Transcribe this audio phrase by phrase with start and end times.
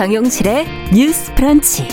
[0.00, 1.86] 정용실의 뉴스 프런치.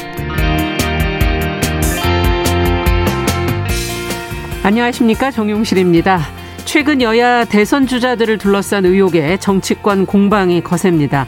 [4.63, 5.29] 안녕하십니까.
[5.29, 6.21] 정용실입니다.
[6.63, 11.27] 최근 여야 대선 주자들을 둘러싼 의혹에 정치권 공방이 거셉니다.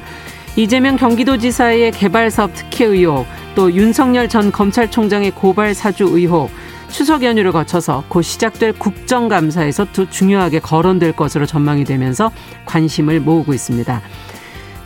[0.56, 3.26] 이재명 경기도지사의 개발사업 특혜 의혹,
[3.56, 6.50] 또 윤석열 전 검찰총장의 고발 사주 의혹,
[6.90, 12.32] 추석 연휴를 거쳐서 곧 시작될 국정감사에서 또 중요하게 거론될 것으로 전망이 되면서
[12.66, 14.02] 관심을 모으고 있습니다.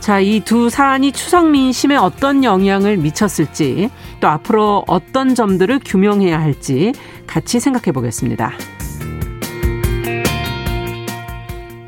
[0.04, 3.88] 자, 이 두 사안이 추석 민심에 어떤 영향을 미쳤을지,
[4.20, 6.92] 또 앞으로 어떤 점들을 규명해야 할지
[7.26, 8.52] 같이 생각해 보겠습니다.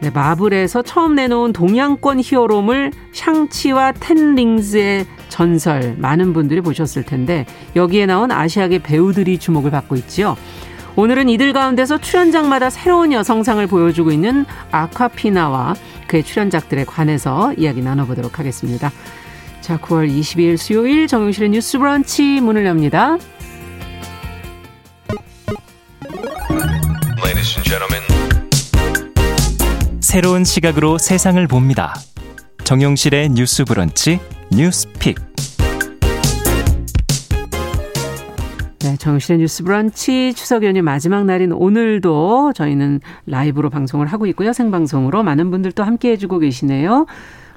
[0.01, 8.31] 네, 마블에서 처음 내놓은 동양권 히어로물 샹치와 텐링즈의 전설 많은 분들이 보셨을 텐데 여기에 나온
[8.31, 10.39] 아시아계 배우들이 주목을 받고 있지요.
[10.97, 15.75] 오늘은 이들 가운데서 출연작마다 새로운 여성상을 보여주고 있는 아카피나와
[16.09, 18.91] 그의 출연작들에 관해서 이야기 나눠보도록 하겠습니다.
[19.61, 23.19] 자, 9월 22일 수요일 정용실의 뉴스 브런치 문을 엽니다.
[30.01, 31.95] 새로운 시각으로 세상을 봅니다.
[32.65, 34.19] 정용실의 뉴스 브런치
[34.51, 35.36] 뉴스 픽.
[38.87, 44.53] 네, 정실의 뉴스 브런치 추석 연휴 마지막 날인 오늘도 저희는 라이브로 방송을 하고 있고요.
[44.53, 47.07] 생방송으로 많은 분들 또 함께 해주고 계시네요.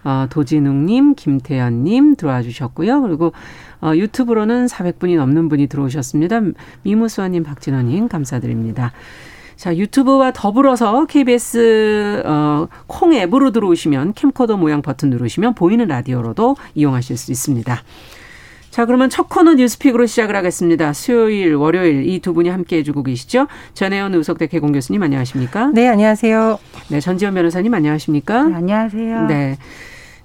[0.03, 3.03] 어, 도진웅님, 김태현님 들어와 주셨고요.
[3.03, 3.31] 그리고
[3.80, 6.41] 어, 유튜브로는 400분이 넘는 분이 들어오셨습니다.
[6.81, 8.91] 미무수아님, 박진원님 감사드립니다.
[9.55, 17.17] 자, 유튜브와 더불어서 KBS 어, 콩 앱으로 들어오시면 캠코더 모양 버튼 누르시면 보이는 라디오로도 이용하실
[17.17, 17.83] 수 있습니다.
[18.70, 20.94] 자, 그러면 첫 코너 뉴스픽으로 시작을 하겠습니다.
[20.94, 23.48] 수요일, 월요일 이 두 분이 함께 해주고 계시죠.
[23.73, 25.72] 전혜연 의석대 개공 교수님 안녕하십니까?
[25.73, 26.60] 네, 안녕하세요.
[26.89, 28.43] 네, 전지현 변호사님 안녕하십니까?
[28.43, 29.26] 네, 안녕하세요.
[29.27, 29.58] 네.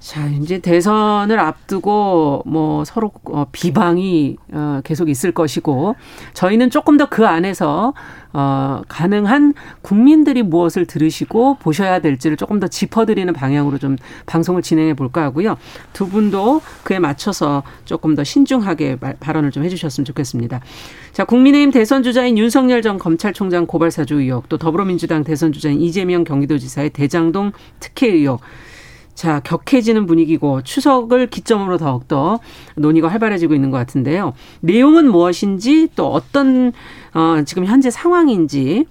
[0.05, 5.97] 자, 이제 대선을 앞두고 뭐 서로 어, 비방이 어, 계속 있을 것이고
[6.35, 7.95] 저희는 조금 더 그 안에서
[8.35, 15.23] 어, 가능한 국민들이 무엇을 들으시고 보셔야 될지를 조금 더 짚어드리는 방향으로 좀 방송을 진행해 볼까
[15.23, 15.57] 하고요.
[15.95, 20.61] 두 분도 그에 맞춰서 조금 더 신중하게 말, 발언을 좀 해주셨으면 좋겠습니다.
[21.13, 26.25] 자, 국민의힘 대선 주자인 윤석열 전 검찰총장 고발 사주 의혹, 또 더불어민주당 대선 주자인 이재명
[26.25, 28.41] 경기도지사의 대장동 특혜 의혹.
[29.15, 32.41] 자, 격해지는 분위기고 추석을 기점으로 더욱더
[32.77, 34.35] 논의가 활발해지고 있는 것 같은데요.
[34.61, 36.73] 내용은 무엇인지 또 어떤
[37.15, 38.87] 어, 지금 현재 상황인지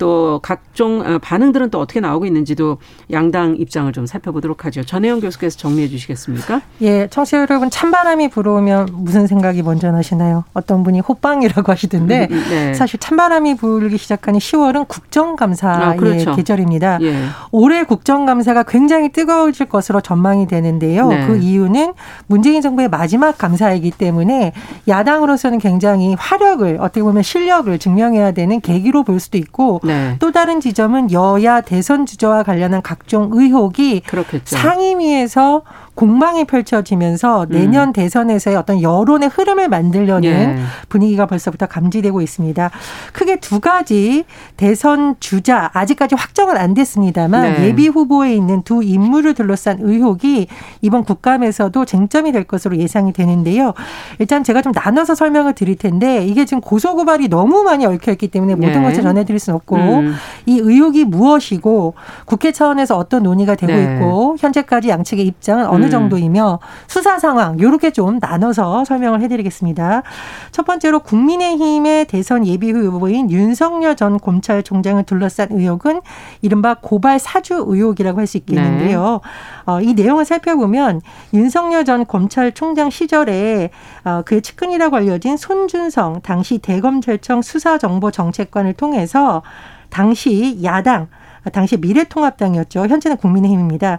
[0.00, 2.78] 또 각종 어, 반응들은 또 어떻게 나오고 있는지도
[3.12, 4.82] 양당 입장을 좀 살펴보도록 하죠.
[4.82, 6.62] 전혜영 교수께서 정리해 주시겠습니까?
[6.80, 10.44] 예, 청취자 여러분 찬바람이 불어오면 무슨 생각이 먼저 나시나요?
[10.54, 12.74] 어떤 분이 호빵이라고 하시던데 음, 음, 네.
[12.74, 16.34] 사실 찬바람이 불기 시작하는 10월은 국정감사의 아, 그렇죠.
[16.34, 16.98] 계절입니다.
[17.02, 17.26] 예.
[17.52, 21.08] 올해 국정감사가 굉장히 뜨거워질 것으로 전망이 되는데요.
[21.08, 21.26] 네.
[21.26, 21.92] 그 이유는
[22.26, 24.54] 문재인 정부의 마지막 감사이기 때문에
[24.88, 29.89] 야당으로서는 굉장히 화력을 어떻게 보면 실력을 증명해야 되는 계기로 볼 수도 있고 네.
[30.18, 34.56] 또 다른 지점은 여야 대선 주저와 관련한 각종 의혹이 그렇겠죠.
[34.56, 35.62] 상임위에서
[36.00, 37.92] 공방이 펼쳐지면서 내년 음.
[37.92, 40.56] 대선에서의 어떤 여론의 흐름을 만들려는 예.
[40.88, 42.70] 분위기가 벌써부터 감지되고 있습니다.
[43.12, 44.24] 크게 두 가지
[44.56, 47.66] 대선 주자 아직까지 확정은 안 됐습니다만 네.
[47.66, 50.46] 예비 후보에 있는 두 인물을 둘러싼 의혹이
[50.80, 53.74] 이번 국감에서도 쟁점이 될 것으로 예상이 되는데요.
[54.20, 58.28] 일단 제가 좀 나눠서 설명을 드릴 텐데 이게 지금 고소 고발이 너무 많이 얽혀 있기
[58.28, 58.88] 때문에 모든 네.
[58.88, 60.14] 것을 전해드릴 수는 없고 음.
[60.46, 61.92] 이 의혹이 무엇이고
[62.24, 63.82] 국회 차원에서 어떤 논의가 되고 네.
[63.82, 66.08] 있고 현재까지 양측의 입장은 어느 음.
[66.08, 70.02] 정도이며 수사 상황 요렇게 좀 나눠서 설명을 해드리겠습니다.
[70.50, 76.00] 첫 번째로 국민의힘의 대선 예비 후보인 윤석열 전 검찰총장을 둘러싼 의혹은
[76.40, 79.20] 이른바 고발 사주 의혹이라고 할 수 있겠는데요.
[79.22, 79.72] 네.
[79.72, 81.02] 어, 이 내용을 살펴보면
[81.34, 83.70] 윤석열 전 검찰총장 시절에
[84.04, 89.42] 어, 그의 측근이라고 알려진 손준성 당시 대검찰청 수사정보정책관을 통해서
[89.90, 91.08] 당시 야당
[91.52, 92.86] 당시 미래통합당이었죠.
[92.86, 93.98] 현재는 국민의힘입니다.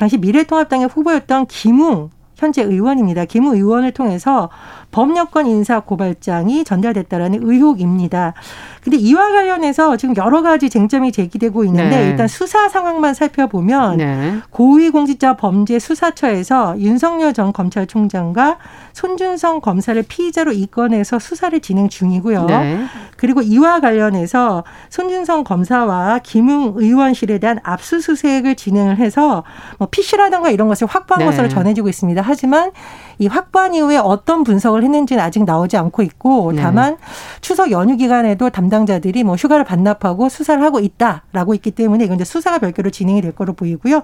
[0.00, 3.26] 당시 미래통합당의 후보였던 김웅 현재 의원입니다.
[3.26, 4.48] 김웅 의원을 통해서
[4.90, 8.34] 법여권 인사 고발장이 전달됐다라는 의혹입니다.
[8.82, 12.08] 근데 이와 관련해서 지금 여러 가지 쟁점이 제기되고 있는데 네.
[12.08, 14.38] 일단 수사 상황만 살펴보면 네.
[14.50, 18.58] 고위공직자 범죄 수사처에서 윤석열 전 검찰총장과
[18.94, 22.46] 손준성 검사를 피의자로 입건해서 수사를 진행 중이고요.
[22.46, 22.84] 네.
[23.16, 29.44] 그리고 이와 관련해서 손준성 검사와 김웅 의원실에 대한 압수수색을 진행을 해서
[29.78, 31.26] 뭐 PC라든가 이런 것을 확보한 네.
[31.26, 32.22] 것으로 전해지고 있습니다.
[32.24, 32.70] 하지만
[33.18, 36.62] 이 확보한 이후에 어떤 분석을 했는지는 아직 나오지 않고 있고 네.
[36.62, 37.00] 다만 네.
[37.40, 42.58] 추석 연휴 기간에도 담당자들이 뭐 휴가를 반납하고 수사를 하고 있다라고 있기 때문에 이건 이제 수사가
[42.58, 44.02] 별개로 진행이 될 거로 보이고요.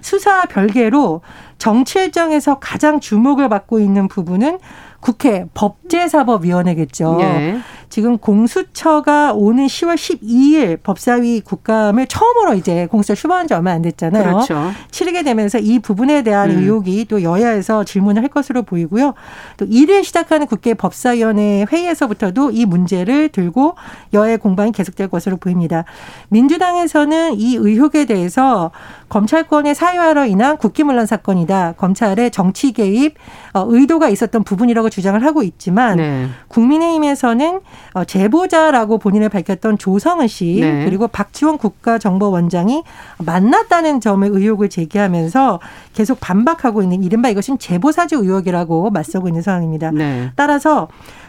[0.00, 1.22] 수사 별개로
[1.58, 4.58] 정치 일정에서 가장 주목을 받고 있는 부분은
[5.00, 7.16] 국회 법제사법위원회겠죠.
[7.18, 7.58] 네.
[7.88, 14.24] 지금 공수처가 오는 10월 12일 법사위 국감을 처음으로 이제 공수처 출범한 지 얼마 안 됐잖아요.
[14.24, 14.70] 그렇죠.
[14.90, 16.58] 치르게 되면서 이 부분에 대한 음.
[16.58, 19.14] 의혹이 또 여야에서 질문을 할 것으로 보이고요.
[19.56, 23.76] 또 1일 시작하는 국회 법사위원회 회의에서부터도 이 문제를 들고
[24.12, 25.84] 여야 공방이 계속될 것으로 보입니다.
[26.28, 28.70] 민주당에서는 이 의혹에 대해서
[29.08, 31.72] 검찰권의 사유화로 인한 국기문란 사건이다.
[31.72, 33.14] 검찰의 정치 개입
[33.47, 36.28] 어, 의도가 있었던 부분이라고 주장을 하고 있지만 네.
[36.48, 37.60] 국민의힘에서는
[37.94, 40.84] 어, 제보자라고 본인을 밝혔던 조성은 씨 네.
[40.84, 42.82] 그리고 박지원 국가정보원장이
[43.18, 45.60] 만났다는 점에 의혹을 제기하면서
[45.94, 49.90] 계속 반박하고 있는 이른바 이것은 제보사주 의혹이라고 맞서고 있는 상황입니다.
[49.90, 50.30] 네.
[50.36, 50.88] 따라서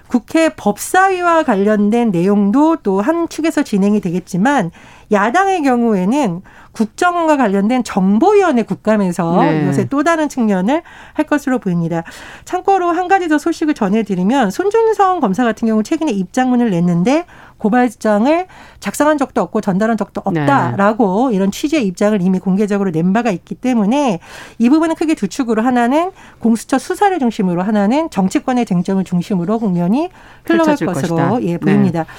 [0.10, 4.72] 국회 법사위와 관련된 내용도 또 한 축에서 진행이 되겠지만
[5.12, 6.42] 야당의 경우에는
[6.72, 9.64] 국정원과 관련된 정보위원회 국감에서 네.
[9.64, 10.84] 이것의 또 다른 측면을
[11.14, 12.04] 할 것으로 보입니다.
[12.46, 17.26] 참고로 한 가지 더 소식을 전해드리면 손준성 검사 같은 경우 최근에 입장문을 냈는데
[17.60, 18.48] 고발장을
[18.80, 21.36] 작성한 적도 없고 전달한 적도 없다라고 네.
[21.36, 24.20] 이런 취지의 입장을 이미 공개적으로 낸 바가 있기 때문에
[24.58, 30.10] 이 부분은 크게 두 축으로 하나는 공수처 수사를 중심으로 하나는 정치권의 쟁점을 중심으로 국면이
[30.46, 31.42] 흘러갈 것으로 것이다.
[31.44, 32.04] 예 보입니다.
[32.04, 32.10] 네.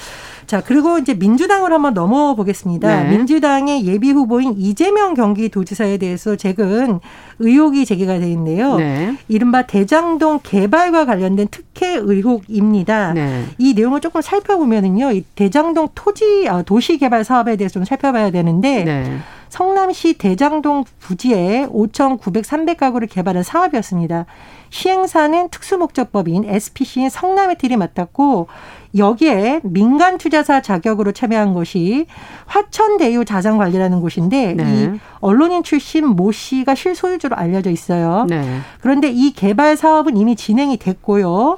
[0.51, 3.03] 자, 그리고 이제 민주당으로 한번 넘어 보겠습니다.
[3.03, 3.09] 네.
[3.15, 6.99] 민주당의 예비 후보인 이재명 경기도지사에 대해서 최근
[7.39, 8.75] 의혹이 제기가 돼 있는데요.
[8.75, 9.15] 네.
[9.29, 13.13] 이른바 대장동 개발과 관련된 특혜 의혹입니다.
[13.13, 13.45] 네.
[13.59, 15.13] 이 내용을 조금 살펴보면은요.
[15.13, 19.19] 이 대장동 토지 아, 도시 개발 사업에 대해서 좀 살펴봐야 되는데 네.
[19.51, 24.25] 성남시 대장동 부지에 5,900, 300가구를 개발한 사업이었습니다.
[24.69, 28.47] 시행사는 특수목적법인 SPC인 성남의틸이 맡았고
[28.95, 32.05] 여기에 민간 투자사 자격으로 참여한 곳이
[32.45, 34.63] 화천대유 자산관리라는 곳인데 네.
[34.63, 38.25] 이 언론인 출신 모 씨가 실소유주로 알려져 있어요.
[38.29, 38.59] 네.
[38.79, 41.57] 그런데 이 개발 사업은 이미 진행이 됐고요.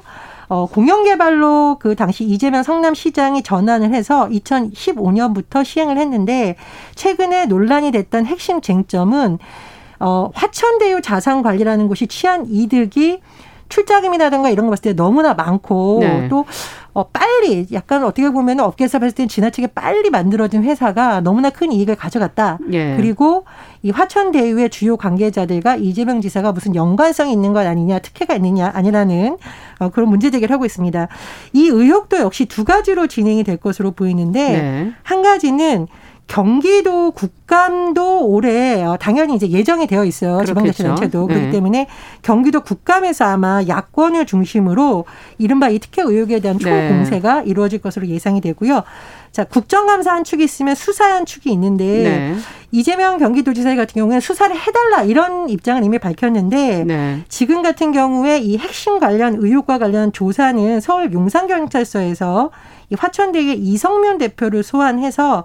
[0.54, 6.54] 어, 공영개발로 그 당시 이재명 성남시장이 전환을 해서 2015년부터 시행을 했는데
[6.94, 9.40] 최근에 논란이 됐던 핵심 쟁점은
[9.98, 13.18] 어, 화천대유 자산관리라는 곳이 취한 이득이
[13.68, 16.28] 출자금이라든가 이런 거 봤을 때 너무나 많고 네.
[16.28, 16.44] 또
[16.92, 21.96] 어, 빨리 약간 어떻게 보면 업계에서 봤을 때 지나치게 빨리 만들어진 회사가 너무나 큰 이익을
[21.96, 22.58] 가져갔다.
[22.70, 22.94] 예.
[22.96, 23.44] 그리고
[23.84, 29.36] 이 화천 대유의 주요 관계자들과 이재명 지사가 무슨 연관성이 있는 것 아니냐, 특혜가 있느냐 아니라는
[29.78, 31.06] 어, 그런 문제 제기를 하고 있습니다.
[31.52, 34.92] 이 의혹도 역시 두 가지로 진행이 될 것으로 보이는데 네.
[35.02, 35.86] 한 가지는
[36.26, 40.44] 경기도 국감도 올해 어, 당연히 이제 예정이 되어 있어요.
[40.44, 41.34] 지방자치단체도 네.
[41.34, 41.86] 그렇기 때문에
[42.22, 45.04] 경기도 국감에서 아마 야권을 중심으로
[45.38, 46.64] 이른바 이 특혜 의혹에 대한 네.
[46.64, 47.50] 초공세가 네.
[47.50, 48.82] 이루어질 것으로 예상이 되고요.
[49.32, 52.36] 자, 국정감사 한 축이 있으면 수사 한 축이 있는데 네.
[52.70, 57.24] 이재명 경기도지사 같은 경우에 수사를 해달라 이런 입장을 이미 밝혔는데 네.
[57.28, 62.50] 지금 같은 경우에 이 핵심 관련 의혹과 관련 조사는 서울 용산경찰서에서
[62.90, 65.44] 이 화천대유의 이성면 대표를 소환해서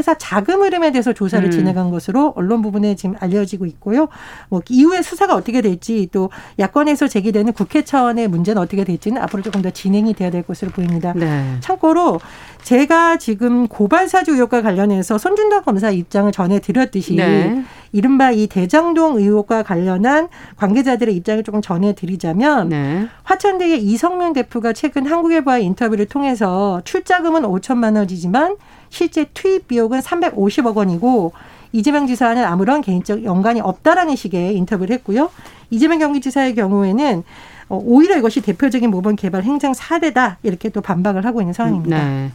[0.00, 1.50] 회사 자금 흐름에 대해서 조사를 음.
[1.50, 4.08] 진행한 것으로 언론 부분에 지금 알려지고 있고요.
[4.48, 9.60] 뭐 이후에 수사가 어떻게 될지 또 야권에서 제기되는 국회 차원의 문제는 어떻게 될지는 앞으로 조금
[9.60, 11.12] 더 진행이 돼야 될 것으로 보입니다.
[11.14, 11.56] 네.
[11.60, 12.18] 참고로
[12.62, 17.62] 제가 지금 고발 사주 의혹과 관련해서 손준덕 검사 입장을 전해 드렸듯이 네.
[17.92, 23.06] 이른바 이 대장동 의혹과 관련한 관계자들의 입장을 조금 전해 드리자면 네.
[23.24, 28.56] 화천대의 이성명 대표가 최근 한국일보와의 인터뷰를 통해서 출자금은 5천만 원이지만
[28.90, 31.32] 실제 투입 비용은 350억 원이고
[31.72, 35.30] 이재명 지사는 아무런 개인적 연관이 없다라는 식의 인터뷰를 했고요.
[35.70, 37.22] 이재명 경기지사의 경우에는
[37.68, 42.04] 어, 오히려 이것이 대표적인 모범 개발 행정 사례다 이렇게 또 반박을 하고 있는 상황입니다.
[42.04, 42.30] 네.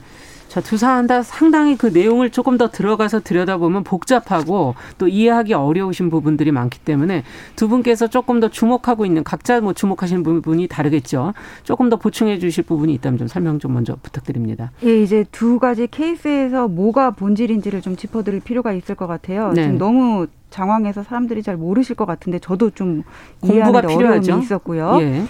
[0.47, 6.79] 자, 투사한다 상당히 그 내용을 조금 더 들어가서 들여다보면 복잡하고 또 이해하기 어려우신 부분들이 많기
[6.79, 7.23] 때문에
[7.55, 11.33] 두 분께서 조금 더 주목하고 있는 각자 뭐 주목하시는 부분이 다르겠죠.
[11.63, 14.71] 조금 더 보충해 주실 부분이 있다면 좀 설명 좀 먼저 부탁드립니다.
[14.85, 19.51] 예, 이제 두 가지 케이스에서 뭐가 본질인지를 좀 짚어 드릴 필요가 있을 것 같아요.
[19.53, 19.63] 네.
[19.63, 23.03] 지금 너무 장황해서 사람들이 잘 모르실 것 같은데 저도 좀
[23.41, 24.39] 공부가 필요하죠.
[24.39, 24.99] 있었고요.
[25.01, 25.23] 예.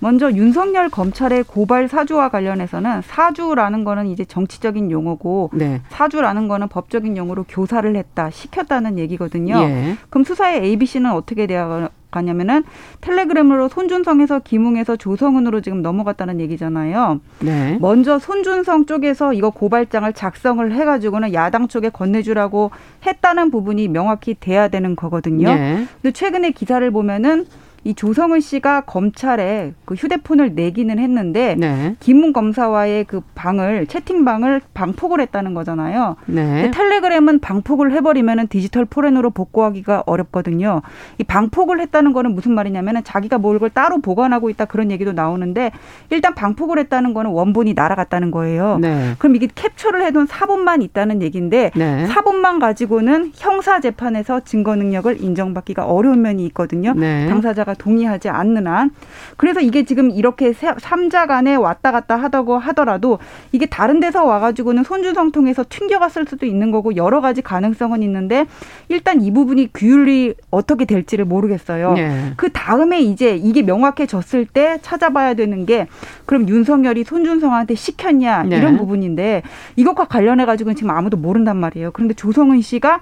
[0.00, 5.80] 먼저 윤석열 검찰의 고발 사주와 관련해서는 사주라는 거는 이제 정치적인 용어고 네.
[5.90, 9.56] 사주라는 거는 법적인 용어로 교사를 했다, 시켰다는 얘기거든요.
[9.60, 9.96] 예.
[10.08, 12.64] 그럼 수사의 ABC는 어떻게 되어 가냐면은
[13.00, 17.20] 텔레그램으로 손준성에서 김웅에서 조성은으로 지금 넘어갔다는 얘기잖아요.
[17.40, 17.78] 네.
[17.80, 22.72] 먼저 손준성 쪽에서 이거 고발장을 작성을 해가지고는 야당 쪽에 건네주라고
[23.06, 25.54] 했다는 부분이 명확히 돼야 되는 거거든요.
[25.54, 25.86] 네.
[26.02, 27.46] 근데 최근에 기사를 보면은
[27.82, 31.96] 이 조성은 씨가 검찰에 그 휴대폰을 내기는 했는데 네.
[32.00, 36.16] 김문 검사와의 그 방을 채팅방을 방폭을 했다는 거잖아요.
[36.26, 36.70] 네.
[36.72, 40.82] 텔레그램은 방폭을 해버리면은 디지털 포렌으로 복구하기가 어렵거든요.
[41.18, 45.70] 이 방폭을 했다는 거는 무슨 말이냐면은 자기가 뭘 따로 보관하고 있다 그런 얘기도 나오는데
[46.10, 48.78] 일단 방폭을 했다는 거는 원본이 날아갔다는 거예요.
[48.80, 49.14] 네.
[49.18, 52.06] 그럼 이게 캡처를 해둔 사본만 있다는 얘기인데 네.
[52.06, 56.94] 사본만 가지고는 형사 재판에서 증거 능력을 인정받기가 어려운 면이 있거든요.
[56.94, 57.26] 네.
[57.28, 58.90] 당사자가 동의하지 않는 한.
[59.36, 63.18] 그래서 이게 지금 이렇게 삼자 간에 왔다 갔다 하다고 하더라도
[63.52, 68.46] 이게 다른 데서 와가지고는 손주성 통해서 튕겨갔을 수도 있는 거고 여러 가지 가능성은 있는데
[68.88, 71.92] 일단 이 부분이 규율이 어떻게 될지를 모르겠어요.
[71.92, 72.32] 네.
[72.36, 75.86] 그 다음에 이제 이게 명확해졌을 때 찾아봐야 되는 게
[76.26, 78.56] 그럼 윤석열이 손준성한테 시켰냐 네.
[78.56, 79.42] 이런 부분인데
[79.76, 81.90] 이것과 관련해 가지고는 지금 아무도 모른단 말이에요.
[81.92, 83.00] 그런데 조성은 씨가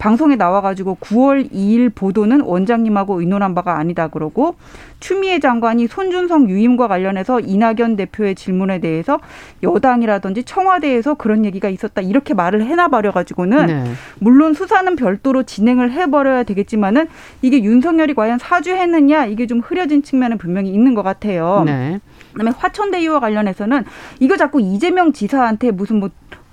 [0.00, 4.56] 방송에 나와가지고 9월 2일 보도는 원장님하고 의논한 바가 아니다 그러고
[4.98, 9.20] 추미애 장관이 손준성 유임과 관련해서 이낙연 대표의 질문에 대해서
[9.62, 13.84] 여당이라든지 청와대에서 그런 얘기가 있었다 이렇게 말을 해놔버려 가지고는 네.
[14.18, 17.06] 물론 수사는 별도로 진행을 해버려야 되겠지만은
[17.42, 21.62] 이게 윤석열이 과연 사주했느냐 이게 좀 흐려진 측면은 분명히 있는 것 같아요.
[21.66, 22.00] 네.
[22.32, 23.84] 그다음에 화천대유와 관련해서는
[24.18, 26.08] 이거 자꾸 이재명 지사한테 무슨 뭐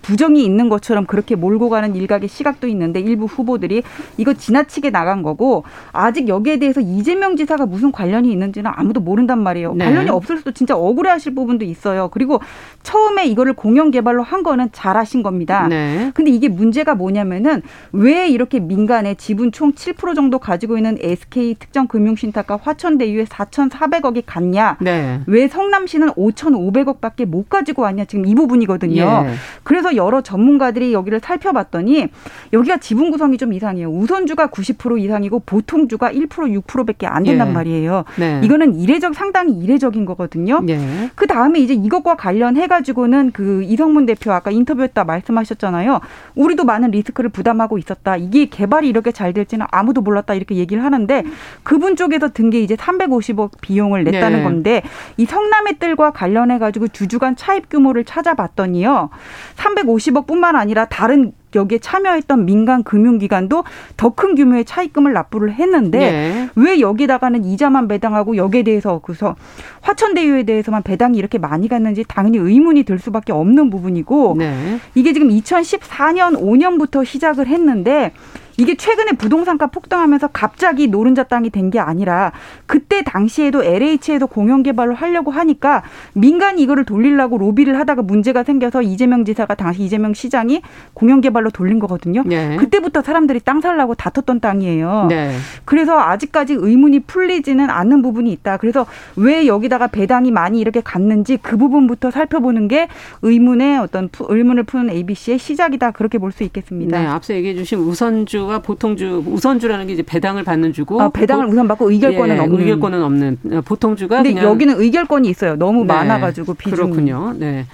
[0.08, 3.84] 부정이 있는 것처럼 그렇게 몰고 가는 일각의 시각도 있는데 일부 후보들이
[4.16, 9.74] 이거 지나치게 나간 거고 아직 여기에 대해서 이재명 지사가 무슨 관련이 있는지는 아무도 모른단 말이에요.
[9.74, 9.84] 네.
[9.84, 12.08] 관련이 없을 수도 진짜 억울해하실 부분도 있어요.
[12.14, 12.40] 그리고
[12.84, 15.68] 처음에 이거를 공영 개발로 한 거는 잘하신 겁니다.
[15.68, 16.12] 네.
[16.14, 17.62] 근데 이게 문제가 뭐냐면은
[17.92, 24.78] 왜 이렇게 민간에 지분 총 7% 정도 가지고 있는 SK 특정 금융신탁과 화천대유에 4,400억이 갔냐?
[24.80, 25.20] 네.
[25.28, 28.06] 왜 성남시는 5,500억밖에 못 가지고 왔냐?
[28.06, 29.02] 지금 이 부분이거든요.
[29.02, 29.34] 예.
[29.64, 32.08] 그래서 여러 전문가들이 여기를 살펴봤더니
[32.54, 33.90] 여기가 지분 구성이 좀 이상해요.
[33.90, 36.28] 우선주가 90% 이상이고 보통주가 1%
[36.62, 37.52] 6%밖에 안 된단 예.
[37.54, 38.06] 말이에요.
[38.18, 38.42] 네.
[38.44, 40.62] 이거는 이례적 상당히 이례적인 거거든요.
[40.70, 40.80] 예.
[41.16, 46.00] 그 다음에 이제 이것과 관련해 가지고는 그 이성문 대표 아까 인터뷰했다 말씀하셨잖아요.
[46.36, 48.18] 우리도 많은 리스크를 부담하고 있었다.
[48.18, 51.24] 이게 개발이 이렇게 잘 될지는 아무도 몰랐다 이렇게 얘기를 하는데
[51.64, 54.44] 그분 쪽에서 든 게 이제 350억 비용을 냈다는 네.
[54.44, 54.82] 건데
[55.18, 59.10] 이 성남의 뜰과 관련해 가지고 주주간 차입 규모를 찾아봤더니요.
[59.56, 59.87] 350
[60.18, 63.64] 억뿐만 아니라 다른 여기에 참여했던 민간 금융기관도
[63.96, 66.50] 더 큰 규모의 차입금을 납부를 했는데 네.
[66.56, 69.36] 왜 여기다가는 이자만 배당하고 여기에 대해서 그래서
[69.82, 74.80] 화천대유에 대해서만 배당이 이렇게 많이 갔는지 당연히 의문이 들 수밖에 없는 부분이고 네.
[74.96, 78.12] 이게 지금 2014년 5년부터 시작을 했는데
[78.58, 82.32] 이게 최근에 부동산가 폭등하면서 갑자기 노른자 땅이 된 게 아니라
[82.66, 85.84] 그때 당시에도 LH에도 공영 개발을 하려고 하니까
[86.14, 90.62] 민간이 이거를 돌리려고 로비를 하다가 문제가 생겨서 이재명 지사가 당시 이재명 시장이
[90.94, 92.24] 공영 개발로 돌린 거거든요.
[92.26, 92.56] 네.
[92.56, 95.08] 그때부터 사람들이 땅 살라고 다퉜던 땅이에요.
[95.10, 95.36] 네.
[95.66, 98.56] 그래서 아직까지 의문이 풀리지는 않는 부분이 있다.
[98.58, 98.86] 그래서
[99.18, 102.88] 왜 여기다가 배당이 많이 이렇게 갔는지 그 부분부터 살펴보는 게
[103.24, 105.92] 의문의 어떤 의문을 푸는 ABC의 시작이다.
[105.92, 106.98] 그렇게 볼 수 있겠습니다.
[107.00, 111.48] 네, 앞서 얘기해 주신 우선주 주가 보통주 우선주라는 게 이제 배당을 받는 주고 아, 배당을
[111.48, 115.58] 우선 받고 의결권은 예, 없는 의결권은 없는 어, 보통주가 근데 여기는 의결권이 있어요.
[115.58, 117.34] 너무 네, 많아가지고 비중이 그렇군요.
[117.38, 117.66] 네.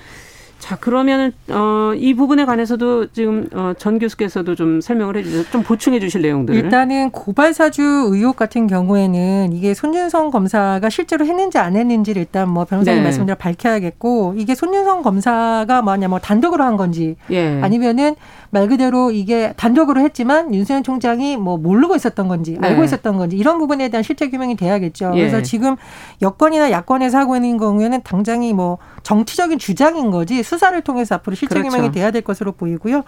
[0.57, 5.99] 자 그러면은 어, 이 부분에 관해서도 지금 어, 전 교수께서도 좀 설명을 해주셔서 좀 보충해
[5.99, 6.55] 주실 내용들.
[6.55, 12.63] 일단은 고발 사주 의혹 같은 경우에는 이게 손윤성 검사가 실제로 했는지 안 했는지를 일단 뭐
[12.63, 13.03] 변호사님 네.
[13.03, 17.59] 말씀대로 밝혀야겠고 이게 손윤성 검사가 뭐냐 뭐 단독으로 한 건지 예.
[17.61, 18.15] 아니면은
[18.53, 22.85] 말 그대로 이게 단독으로 했지만 윤석열 총장이 뭐 모르고 있었던 건지 알고 네.
[22.85, 25.13] 있었던 건지 이런 부분에 대한 실체 규명이 돼야겠죠.
[25.15, 25.21] 예.
[25.21, 25.75] 그래서 지금
[26.21, 31.71] 여권이나 야권에서 하고 있는 경우에는 당장이 뭐 정치적인 주장인 거지 수사를 통해서 앞으로 실체 그렇죠.
[31.71, 33.01] 규명이 돼야 될 것으로 보이고요.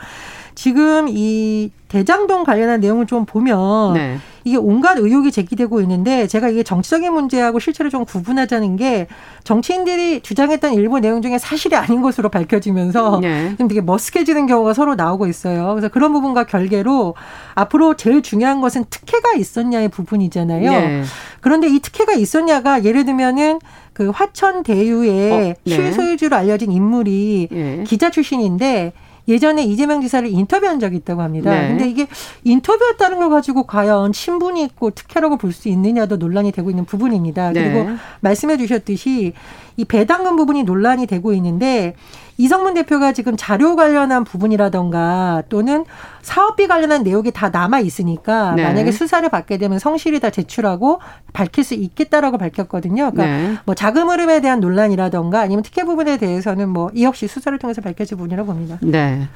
[0.55, 4.17] 지금 이 대장동 관련한 내용을 좀 보면 네.
[4.45, 9.07] 이게 온갖 의혹이 제기되고 있는데 제가 이게 정치적인 문제하고 실체를 좀 구분하자는 게
[9.43, 13.55] 정치인들이 주장했던 일부 내용 중에 사실이 아닌 것으로 밝혀지면서 네.
[13.57, 15.69] 좀 되게 머쓱해지는 경우가 서로 나오고 있어요.
[15.69, 17.15] 그래서 그런 부분과 결계로
[17.55, 20.71] 앞으로 제일 중요한 것은 특혜가 있었냐의 부분이잖아요.
[20.71, 21.03] 네.
[21.41, 23.59] 그런데 이 특혜가 있었냐가 예를 들면은
[23.93, 25.75] 그 화천 대유의 어, 네.
[25.75, 27.83] 실소유주로 알려진 인물이 예.
[27.87, 28.93] 기자 출신인데
[29.27, 31.51] 예전에 이재명 지사를 인터뷰한 적이 있다고 합니다.
[31.51, 31.69] 네.
[31.69, 32.07] 근데 이게
[32.43, 37.51] 인터뷰했다는 걸 가지고 과연 친분이 있고 특혜라고 볼 수 있느냐도 논란이 되고 있는 부분입니다.
[37.53, 37.63] 네.
[37.63, 37.89] 그리고
[38.19, 39.33] 말씀해 주셨듯이
[39.77, 41.95] 이 배당금 부분이 논란이 되고 있는데
[42.37, 45.85] 이성문 대표가 지금 자료 관련한 부분이라던가 또는
[46.21, 48.63] 사업비 관련한 내용이 다 남아 있으니까 네.
[48.63, 50.99] 만약에 수사를 받게 되면 성실히 다 제출하고
[51.33, 53.11] 밝힐 수 있겠다라고 밝혔거든요.
[53.11, 53.57] 그러니까 네.
[53.65, 58.17] 뭐 자금 흐름에 대한 논란이라던가 아니면 특혜 부분에 대해서는 뭐 이 역시 수사를 통해서 밝혀질
[58.17, 58.77] 부분이라고 봅니다.
[58.81, 59.27] 네.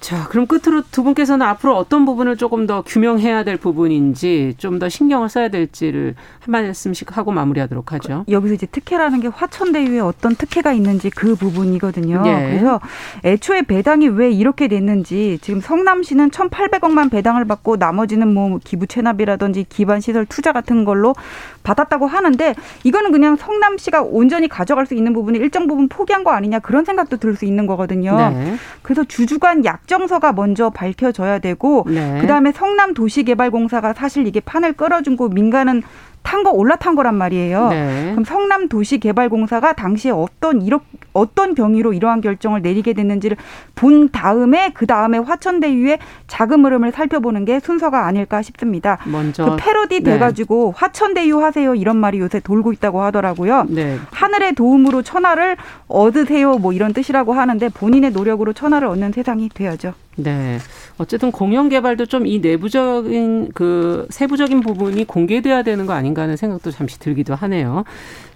[0.00, 4.88] 자, 그럼 끝으로 두 분께서는 앞으로 어떤 부분을 조금 더 규명해야 될 부분인지 좀 더
[4.88, 8.24] 신경을 써야 될지를 한 말씀씩 하고 마무리하도록 하죠.
[8.28, 12.22] 여기서 이제 특혜라는 게 화천대유에 어떤 특혜가 있는지 그 부분이거든요.
[12.22, 12.48] 네.
[12.48, 12.80] 그래서
[13.24, 20.00] 애초에 배당이 왜 이렇게 됐는지 지금 성남시는 1,800억만 배당을 받고 나머지는 뭐 기부 체납이라든지 기반
[20.00, 21.14] 시설 투자 같은 걸로
[21.62, 26.58] 받았다고 하는데 이거는 그냥 성남시가 온전히 가져갈 수 있는 부분이 일정 부분 포기한 거 아니냐
[26.60, 28.16] 그런 생각도 들 수 있는 거거든요.
[28.30, 28.54] 네.
[28.82, 32.18] 그래서 주주간 약정서가 먼저 밝혀져야 되고 네.
[32.20, 35.82] 그다음에 성남도시개발공사가 사실 이게 판을 끌어준 거 민간은
[36.22, 37.68] 탄 거 올라탄 거란 말이에요.
[37.68, 38.10] 네.
[38.12, 40.80] 그럼 성남 도시개발공사가 당시에 어떤 이렇
[41.12, 43.36] 어떤 경위로 이러한 결정을 내리게 됐는지를
[43.74, 45.98] 본 다음에 그 다음에 화천대유의
[46.28, 48.98] 자금 흐름을 살펴보는 게 순서가 아닐까 싶습니다.
[49.04, 50.12] 먼저 그 패러디 네.
[50.12, 53.66] 돼가지고 화천대유 하세요 이런 말이 요새 돌고 있다고 하더라고요.
[53.68, 53.98] 네.
[54.12, 55.56] 하늘의 도움으로 천하를
[55.88, 59.94] 얻으세요 뭐 이런 뜻이라고 하는데 본인의 노력으로 천하를 얻는 세상이 돼야죠.
[60.16, 60.58] 네.
[60.98, 66.70] 어쨌든 공영 개발도 좀 이 내부적인 그 세부적인 부분이 공개돼야 되는 거 아닌가 하는 생각도
[66.70, 67.84] 잠시 들기도 하네요.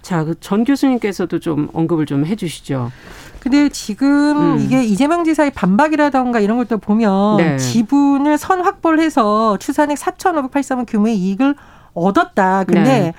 [0.01, 2.91] 자, 그 전 교수님께서도 좀 언급을 좀 해주시죠.
[3.39, 4.59] 근데 지금 음.
[4.59, 7.57] 이게 이재명 지사의 반박이라던가 이런 것도 보면 네.
[7.57, 11.55] 지분을 선 확보를 해서 추산액 4,583원 규모의 이익을
[11.93, 12.63] 얻었다.
[12.63, 13.13] 근데 네.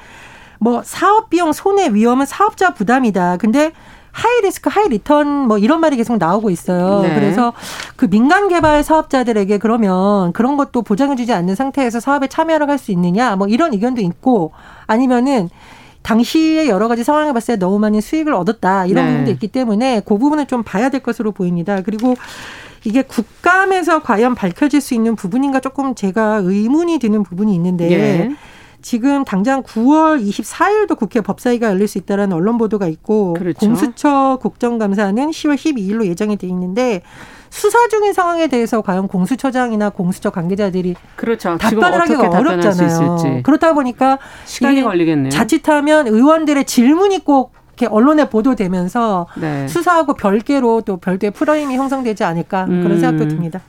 [0.59, 3.37] 뭐 사업 비용 손해 위험은 사업자 부담이다.
[3.37, 3.73] 근데
[4.17, 7.03] high risk high return 뭐 이런 말이 계속 나오고 있어요.
[7.03, 7.15] 네.
[7.15, 7.53] 그래서
[7.97, 12.93] 그 민간 개발 사업자들에게 그러면 그런 것도 보장해 주지 않는 상태에서 사업에 참여를 할 수
[12.93, 14.53] 있느냐 뭐 이런 의견도 있고
[14.87, 15.51] 아니면은
[16.03, 19.11] 당시에 여러 가지 상황을 봤을 때 너무 많이 수익을 얻었다 이런 네.
[19.11, 21.83] 부분도 있기 때문에 그 부분을 좀 봐야 될 것으로 보입니다.
[21.83, 22.15] 그리고
[22.85, 28.31] 이게 국감에서 과연 밝혀질 수 있는 부분인가 조금 제가 의문이 드는 부분이 있는데 예.
[28.87, 33.59] 지금 당장 9월 24일도 국회 법사위가 열릴 수 있다라는 언론 보도가 있고 그렇죠.
[33.59, 37.02] 공수처 국정감사는 10월 12일로 예정이 돼 있는데
[37.50, 41.59] 수사 중인 상황에 대해서 과연 공수처장이나 공수처 관계자들이 그렇죠.
[41.59, 43.43] 답변을 하기가 어렵잖아요.
[43.43, 45.31] 그렇다 보니까 시간이 걸리겠네요.
[45.31, 49.66] 자칫하면 의원들의 질문이 꼭 이렇게 언론에 보도되면서 네.
[49.66, 53.00] 수사하고 별개로 또 별도의 프레임이 형성되지 않을까 그런 음.
[53.00, 53.61] 생각도 듭니다.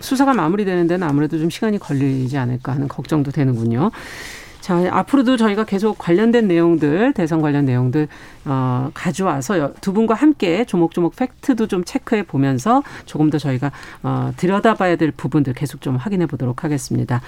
[0.00, 3.90] 수사가 마무리되는 데는 아무래도 좀 시간이 걸리지 않을까 하는 걱정도 되는군요.
[4.62, 8.06] 자, 앞으로도 저희가 계속 관련된 내용들, 대선 관련 내용들,
[8.44, 13.72] 어, 가져와서 두 분과 함께 조목조목 팩트도 좀 체크해 보면서 조금 더 저희가,
[14.04, 17.22] 어, 들여다봐야 될 부분들 계속 좀 확인해 보도록 하겠습니다.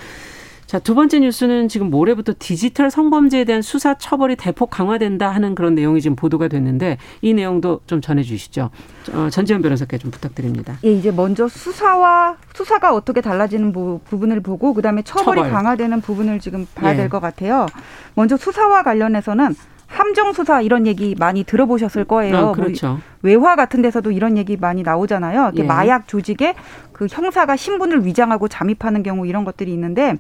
[0.67, 5.75] 자, 두 번째 뉴스는 지금 모레부터 디지털 성범죄에 대한 수사 처벌이 대폭 강화된다 하는 그런
[5.75, 8.71] 내용이 지금 보도가 됐는데 이 내용도 좀 전해 주시죠.
[9.13, 10.79] 어, 전지현 변호사께 좀 부탁드립니다.
[10.85, 15.53] 예, 이제 먼저 수사와 수사가 어떻게 달라지는 부, 분을 보고 그다음에 처벌이 처벌.
[15.53, 16.97] 강화되는 부분을 지금 봐야 예.
[16.97, 17.67] 될것 같아요.
[18.15, 19.55] 먼저 수사와 관련해서는
[19.87, 22.37] 함정 수사 이런 얘기 많이 들어보셨을 거예요.
[22.37, 22.89] 아, 그렇죠.
[22.89, 25.53] 뭐 외화 같은 데서도 이런 얘기 많이 나오잖아요.
[25.57, 25.63] 예.
[25.63, 26.55] 마약 조직에
[26.93, 30.17] 그 형사가 신분을 위장하고 잠입하는 경우 이런 것들이 있는데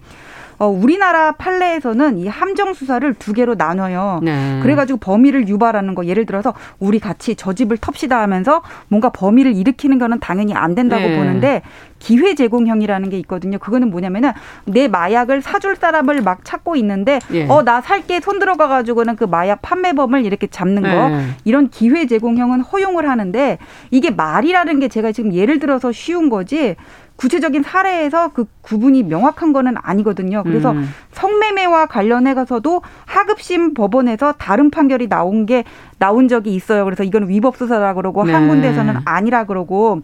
[0.59, 4.21] 어, 우리나라 판례에서는 이 함정 수사를 두 개로 나눠요.
[4.23, 4.61] 네.
[4.63, 9.99] 그래가지고 범위를 유발하는 거 예를 들어서 우리 같이 저 집을 텁시다 하면서 뭔가 범위를 일으키는
[9.99, 11.17] 거는 당연히 안 된다고 네.
[11.17, 11.63] 보는데
[11.99, 13.59] 기회 제공형이라는 게 있거든요.
[13.59, 14.33] 그거는 뭐냐면은
[14.67, 17.47] 내 마약을 사줄 사람을 막 찾고 있는데 예.
[17.49, 21.27] 어나 살게 손 들어가 가지고는 그 마약 판매범을 이렇게 잡는 거 네.
[21.45, 23.59] 이런 기회 제공형은 허용을 하는데
[23.91, 26.77] 이게 말이라는 게 제가 지금 예를 들어서 쉬운 거지
[27.17, 30.43] 구체적인 사례에서 그 구분이 명확한 거는 아니거든요.
[30.43, 30.89] 그래서 음.
[31.13, 35.65] 성매매와 관련해 가서도 하급심 법원에서 다른 판결이 나온 게
[35.99, 36.85] 나온 적이 있어요.
[36.85, 38.33] 그래서 이건 위법 수사라 그러고 네.
[38.33, 40.01] 한 군데에서는 아니라 그러고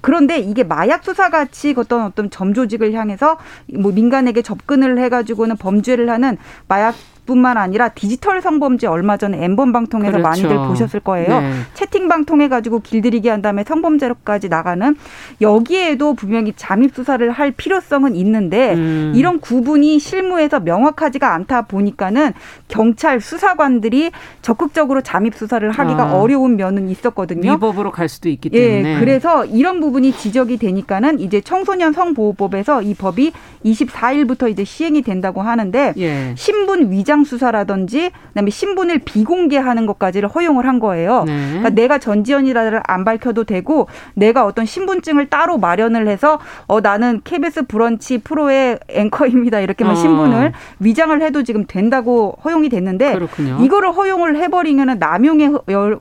[0.00, 3.38] 그런데 이게 마약 수사 같이 어떤 어떤 점조직을 향해서
[3.78, 6.94] 뭐 민간에게 접근을 해가지고는 범죄를 하는 마약
[7.26, 10.28] 뿐만 아니라 디지털 성범죄 얼마 전에 엠번 방통에서 그렇죠.
[10.28, 11.40] 많이들 보셨을 거예요.
[11.40, 11.52] 네.
[11.74, 14.96] 채팅방 통해 가지고 길들이기 한 다음에 성범죄로까지 나가는
[15.40, 19.12] 여기에도 분명히 잠입 수사를 할 필요성은 있는데 음.
[19.14, 22.32] 이런 구분이 실무에서 명확하지가 않다 보니까는
[22.68, 24.10] 경찰 수사관들이
[24.42, 26.14] 적극적으로 잠입 수사를 하기가 아.
[26.14, 27.52] 어려운 면은 있었거든요.
[27.52, 28.94] 위법으로 갈 수도 있기 때문에.
[28.96, 33.32] 예, 그래서 이런 부분이 지적이 되니까는 이제 청소년 성보호법에서 이 법이
[33.64, 36.34] 24일부터 이제 시행이 된다고 하는데 예.
[36.36, 41.24] 신분 위장 위장 수사라든지 그다음에 신분을 비공개하는 것까지를 허용을 한 거예요.
[41.24, 41.48] 네.
[41.48, 47.66] 그러니까 내가 전지현이라를 안 밝혀도 되고 내가 어떤 신분증을 따로 마련을 해서 어 나는 KBS
[47.66, 49.60] 브런치 프로의 앵커입니다.
[49.60, 49.96] 이렇게만 어.
[49.96, 53.58] 신분을 위장을 해도 지금 된다고 허용이 됐는데 그렇군요.
[53.60, 55.52] 이거를 허용을 해버리면은 남용의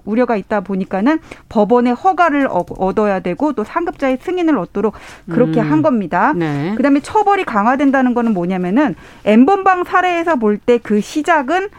[0.05, 1.19] 우려가 있다 보니까는
[1.49, 4.93] 법원의 허가를 얻어야 되고 또 상급자의 승인을 얻도록
[5.29, 5.71] 그렇게 음.
[5.71, 6.31] 한 겁니다.
[6.33, 6.73] 네.
[6.77, 8.95] 그다음에 처벌이 강화된다는 거는 뭐냐면은
[9.25, 11.69] 엠번방 사례에서 볼 때 그 시작은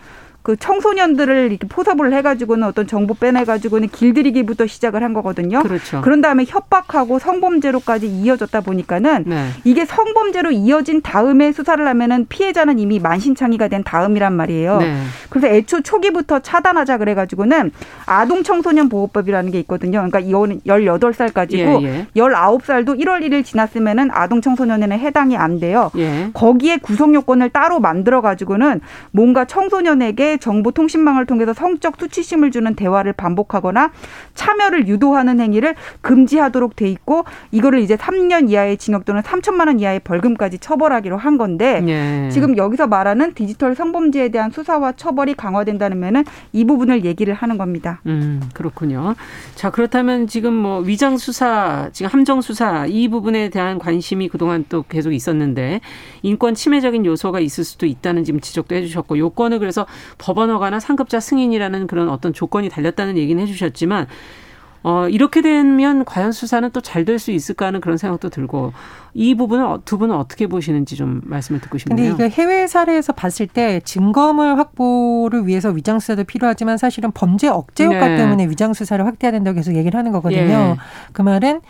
[0.43, 5.63] 그 청소년들을 이렇게 포섭을 해가지고는 어떤 정보 빼내가지고는 길들이기부터 시작을 한 거거든요.
[5.63, 6.01] 그렇죠.
[6.01, 9.47] 그런 다음에 협박하고 성범죄로까지 이어졌다 보니까는 네.
[9.65, 14.79] 이게 성범죄로 이어진 다음에 수사를 하면은 피해자는 이미 만신창이가 된 다음이란 말이에요.
[14.79, 15.03] 네.
[15.31, 17.71] 그래서 애초 초기부터 차단하자 그래가지고는
[18.07, 19.99] 아동 청소년 보호법이라는 게 있거든요.
[19.99, 22.07] 그러니까 이거는 18살까지고 예, 예.
[22.17, 25.91] 19살도 1월 1일 지났으면은 아동 청소년에는 해당이 안 돼요.
[25.97, 26.31] 예.
[26.33, 28.81] 거기에 구성 요건을 따로 만들어 가지고는
[29.13, 33.91] 뭔가 청소년에게 정보통신망을 통해서 성적 수치심을 주는 대화를 반복하거나
[34.35, 40.01] 참여를 유도하는 행위를 금지하도록 돼 있고 이거를 이제 3년 이하의 징역 또는 3천만 원 이하의
[40.01, 42.29] 벌금까지 처벌하기로 한 건데 예.
[42.31, 48.01] 지금 여기서 말하는 디지털 성범죄에 대한 수사와 처벌이 강화된다면은 이 부분을 얘기를 하는 겁니다.
[48.07, 49.15] 음, 그렇군요.
[49.55, 54.85] 자, 그렇다면 지금 뭐 위장 수사, 지금 함정 수사 이 부분에 대한 관심이 그동안 또
[54.89, 55.81] 계속 있었는데
[56.23, 59.87] 인권 침해적인 요소가 있을 수도 있다는 지금 지적도 해주셨고 요건을 그래서
[60.23, 64.07] 법원 허가나 상급자 승인이라는 그런 어떤 조건이 달렸다는 얘기는 해주셨지만
[64.85, 68.73] 어, 이렇게 되면 과연 수사는 또 잘 될 수 있을까 하는 그런 생각도 들고
[69.15, 72.17] 이 부분을 어, 두 분은 어떻게 보시는지 좀 말씀을 듣고 싶네요.
[72.17, 77.85] 근데 이게 해외 사례에서 봤을 때 증거물 확보를 위해서 위장 수사도 필요하지만 사실은 범죄 억제
[77.85, 78.17] 효과 네.
[78.17, 80.41] 때문에 위장 수사를 확대해야 된다고 계속 얘기를 하는 거거든요.
[80.41, 80.77] 예.
[81.13, 81.61] 그 말은 어,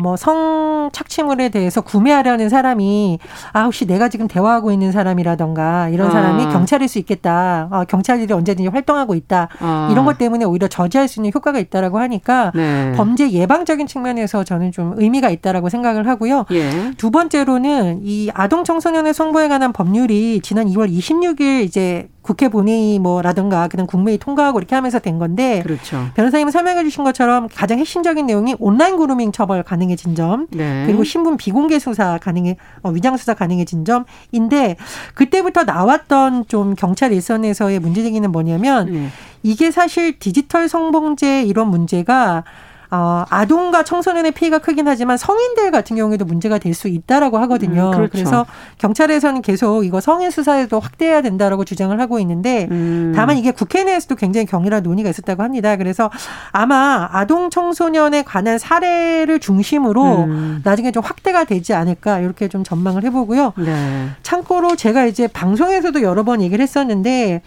[0.00, 3.18] 뭐 성착취물에 대해서 구매하려는 사람이
[3.52, 6.48] 아 혹시 내가 지금 대화하고 있는 사람이라던가 이런 사람이 아.
[6.48, 7.68] 경찰일 수 있겠다.
[7.70, 9.48] 아, 경찰들이 언제든지 활동하고 있다.
[9.60, 9.88] 아.
[9.90, 12.92] 이런 것 때문에 오히려 저지할 수 있는 효과가 있다라고 하니까 네.
[12.96, 16.46] 범죄 예방적인 측면에서 저는 좀 의미가 있다라고 생각을 하고요.
[16.52, 16.92] 예.
[16.96, 23.68] 두 번째로는 이 아동 청소년의 성보에 관한 법률이 지난 2월 26일 이제 국회 본회의 뭐라든가
[23.68, 26.08] 그냥 국무회의 통과하고 이렇게 하면서 된 건데 그렇죠.
[26.14, 30.84] 변호사님 설명해 주신 것처럼 가장 핵심적인 내용이 온라인 그루밍 처벌 가능해진 점 네.
[30.86, 34.76] 그리고 신분 비공개 수사 가능해 어, 위장 수사 가능해진 점인데
[35.12, 39.08] 그때부터 나왔던 좀 경찰 일선에서의 문제 제기는 뭐냐면 네.
[39.42, 42.44] 이게 사실 디지털 성범죄 이런 문제가
[42.94, 47.90] 어, 아동과 청소년의 피해가 크긴 하지만 성인들 같은 경우에도 문제가 될 수 있다라고 하거든요.
[47.90, 48.10] 음, 그렇죠.
[48.12, 48.46] 그래서
[48.78, 53.12] 경찰에서는 계속 이거 성인 수사에도 확대해야 된다라고 주장을 하고 있는데 음.
[53.14, 55.76] 다만 이게 국회 내에서도 굉장히 격렬한 논의가 있었다고 합니다.
[55.76, 56.10] 그래서
[56.50, 60.60] 아마 아동 청소년에 관한 사례를 중심으로 음.
[60.64, 63.52] 나중에 좀 확대가 되지 않을까 이렇게 좀 전망을 해보고요.
[63.56, 64.08] 네.
[64.22, 67.40] 참고로 제가 이제 방송에서도 여러 번 얘기를 했었는데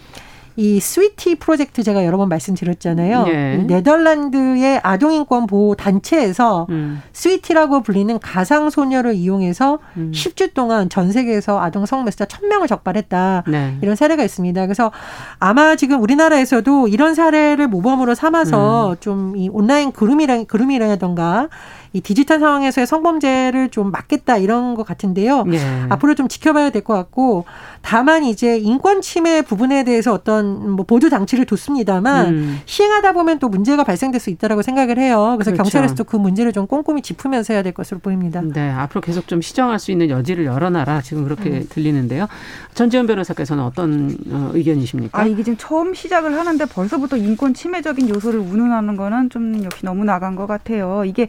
[0.58, 3.24] 이 스위티 프로젝트 제가 여러 번 말씀드렸잖아요.
[3.26, 3.56] 네.
[3.68, 7.00] 네덜란드의 아동인권 보호 단체에서 음.
[7.12, 10.10] 스위티라고 불리는 가상 소녀를 이용해서 음.
[10.12, 13.44] 10주 동안 전 세계에서 아동 성매수자 1000명을 적발했다.
[13.46, 13.78] 네.
[13.82, 14.66] 이런 사례가 있습니다.
[14.66, 14.90] 그래서
[15.38, 18.96] 아마 지금 우리나라에서도 이런 사례를 모범으로 삼아서 음.
[18.98, 21.50] 좀이 온라인 그룹이랑 그룹이라던가
[21.92, 25.44] 이 디지털 상황에서의 성범죄를 좀 막겠다 이런 것 같은데요.
[25.44, 25.58] 네.
[25.88, 27.44] 앞으로 좀 지켜봐야 될 것 같고
[27.82, 32.60] 다만 이제 인권 침해 부분에 대해서 어떤 뭐 보조 장치를 뒀습니다만 음.
[32.66, 35.34] 시행하다 보면 또 문제가 발생될 수 있다라고 생각을 해요.
[35.36, 35.64] 그래서 그렇죠.
[35.64, 38.40] 경찰에서도 그 문제를 좀 꼼꼼히 짚으면서 해야 될 것으로 보입니다.
[38.42, 41.66] 네, 앞으로 계속 좀 시정할 수 있는 여지를 열어놔라 지금 그렇게 음.
[41.68, 42.26] 들리는데요.
[42.74, 45.18] 전지현 변호사께서는 어떤 어, 의견이십니까?
[45.20, 50.04] 아 이게 지금 처음 시작을 하는데 벌써부터 인권 침해적인 요소를 운운하는 거는 좀 역시 너무
[50.04, 51.04] 나간 것 같아요.
[51.04, 51.26] 이게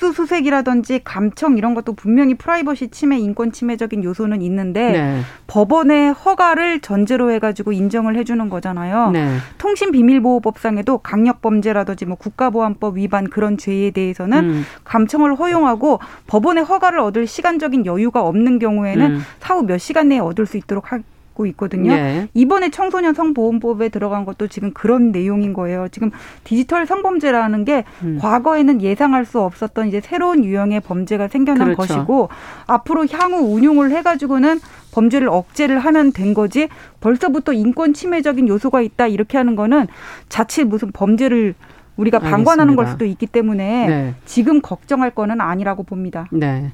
[0.00, 5.20] 압수수색이라든지 감청 이런 것도 분명히 프라이버시 침해, 인권 침해적인 요소는 있는데 네.
[5.46, 9.10] 법원의 허가를 전제로 해가지고 인정을 해주는 거잖아요.
[9.10, 9.36] 네.
[9.58, 14.64] 통신비밀보호법상에도 강력범죄라든지 뭐 국가보안법 위반 그런 죄에 대해서는 음.
[14.84, 19.20] 감청을 허용하고 법원의 허가를 얻을 시간적인 여유가 없는 경우에는 음.
[19.40, 21.92] 사후 몇 시간 내에 얻을 수 있도록 하, 갖고 있거든요.
[21.94, 22.28] 네.
[22.34, 25.88] 이번에 청소년 성보험법에 들어간 것도 지금 그런 내용인 거예요.
[25.90, 26.10] 지금
[26.44, 28.18] 디지털 성범죄라는 게 음.
[28.20, 31.94] 과거에는 예상할 수 없었던 이제 새로운 유형의 범죄가 생겨난 그렇죠.
[31.94, 32.28] 것이고
[32.66, 34.60] 앞으로 향후 운용을 해가지고는
[34.92, 36.68] 범죄를 억제를 하면 된 거지
[37.00, 39.86] 벌써부터 인권 침해적인 요소가 있다 이렇게 하는 거는
[40.28, 41.54] 자칫 무슨 범죄를
[41.96, 44.14] 우리가 방관하는 걸 수도 있기 때문에 네.
[44.24, 46.26] 지금 걱정할 거는 아니라고 봅니다.
[46.32, 46.72] 네.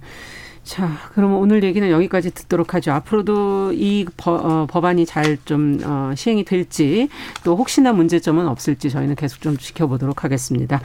[0.67, 2.91] 자, 그러면 오늘 얘기는 여기까지 듣도록 하죠.
[2.91, 7.09] 앞으로도 이 버, 어, 법안이 잘좀 어, 시행이 될지
[7.45, 10.81] 또 혹시나 문제점은 없을지 저희는 계속 좀 지켜보도록 하겠습니다.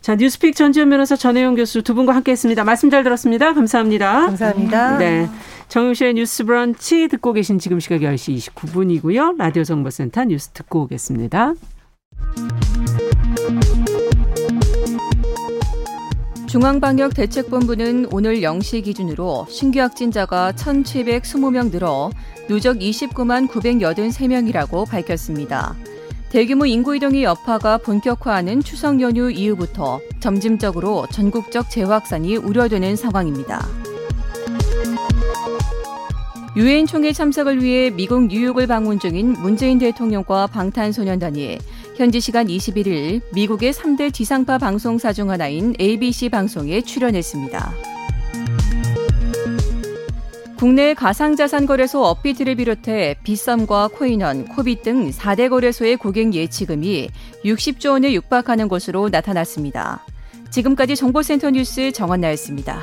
[0.00, 2.64] 자, 뉴스픽 전지현 변호사 전혜영 교수 두 분과 함께했습니다.
[2.64, 3.52] 말씀 잘 들었습니다.
[3.52, 4.12] 감사합니다.
[4.22, 4.96] 감사합니다.
[4.96, 5.28] 네.
[5.68, 9.36] 정용실의 뉴스 브런치 듣고 계신 지금 시각 10시 29분이고요.
[9.36, 11.52] 라디오 정보센터 뉴스 듣고 오겠습니다.
[16.52, 22.10] 중앙방역대책본부는 오늘 0시 기준으로 신규 확진자가 1,720명 늘어
[22.46, 25.74] 누적 29만 983명이라고 밝혔습니다.
[26.28, 33.66] 대규모 인구 이동의 여파가 본격화하는 추석 연휴 이후부터 점진적으로 전국적 재확산이 우려되는 상황입니다.
[36.54, 41.58] 유엔 총회 참석을 위해 미국 뉴욕을 방문 중인 문재인 대통령과 방탄소년단이
[42.02, 47.72] 현지 시간 21일 미국의 3대 지상파 방송사 중 하나인 ABC 방송에 출연했습니다.
[50.56, 57.08] 국내 가상자산 거래소 업비트를 비롯해 비썸과 코인원, 코빗 등 4대 거래소의 고객 예치금이
[57.44, 60.04] 60조 원에 육박하는 것으로 나타났습니다.
[60.50, 62.82] 지금까지 정보센터 뉴스 정원나였습니다.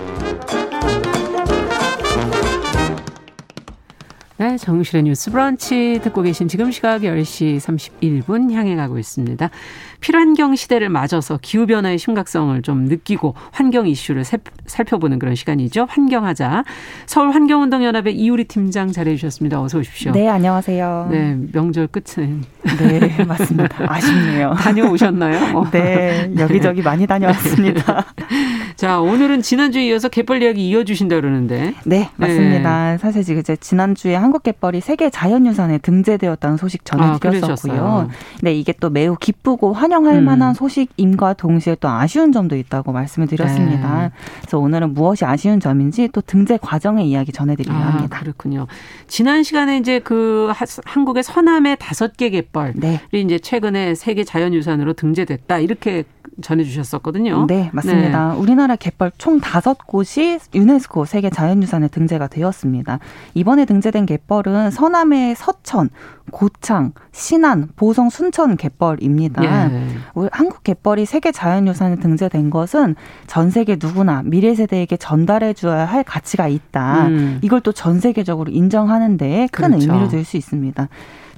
[4.41, 9.51] 네, 정실의 뉴스 브런치 듣고 계신 지금 시각 10시 31분 향해 가고 있습니다.
[9.99, 14.23] 필환경 시대를 맞아서 기후변화의 심각성을 좀 느끼고 환경 이슈를
[14.65, 15.85] 살펴보는 그런 시간이죠.
[15.87, 16.63] 환경하자.
[17.05, 19.61] 서울환경운동연합의 이우리 팀장 자리해 주셨습니다.
[19.61, 20.11] 어서 오십시오.
[20.11, 21.09] 네, 안녕하세요.
[21.11, 22.41] 네, 명절 끝은.
[22.79, 23.93] 네, 맞습니다.
[23.93, 24.55] 아쉽네요.
[24.57, 25.69] 다녀오셨나요?
[25.69, 28.05] 네, 여기저기 많이 다녀왔습니다.
[28.81, 31.75] 자, 오늘은 지난주에 이어서 갯벌 이야기 이어주신다 그러는데.
[31.85, 32.93] 네, 맞습니다.
[32.93, 32.97] 네.
[32.97, 37.85] 사실 지금 이제 지난주에 한국 갯벌이 세계 자연유산에 등재되었다는 소식 전해드렸었고요.
[37.85, 38.07] 아,
[38.41, 40.25] 네, 이게 또 매우 기쁘고 환영할 음.
[40.25, 44.01] 만한 소식임과 동시에 또 아쉬운 점도 있다고 말씀을 드렸습니다.
[44.01, 44.11] 네.
[44.39, 48.19] 그래서 오늘은 무엇이 아쉬운 점인지 또 등재 과정의 이야기 전해드리려 아, 합니다.
[48.19, 48.65] 그렇군요.
[49.05, 50.51] 지난 시간에 이제 그
[50.85, 52.99] 한국의 서남의 다섯 개 갯벌이 네.
[53.13, 56.03] 이제 최근에 세계 자연유산으로 등재됐다 이렇게
[56.41, 57.45] 전해주셨었거든요.
[57.47, 58.33] 네, 맞습니다.
[58.33, 58.39] 네.
[58.39, 62.99] 우리나라 갯벌 총 다섯 곳이 유네스코 세계 자연유산에 등재가 되었습니다.
[63.33, 65.89] 이번에 등재된 갯벌은 서남의 서천,
[66.31, 69.43] 고창, 신안, 보성, 순천 갯벌입니다.
[69.43, 69.87] 예.
[70.31, 72.95] 한국 갯벌이 세계 자연유산에 등재된 것은
[73.27, 77.07] 전 세계 누구나 미래 세대에게 전달해 줘야 할 가치가 있다.
[77.07, 77.39] 음.
[77.41, 79.87] 이걸 또 전 세계적으로 인정하는 데에 큰 그렇죠.
[79.91, 80.87] 의미를 둘 수 있습니다.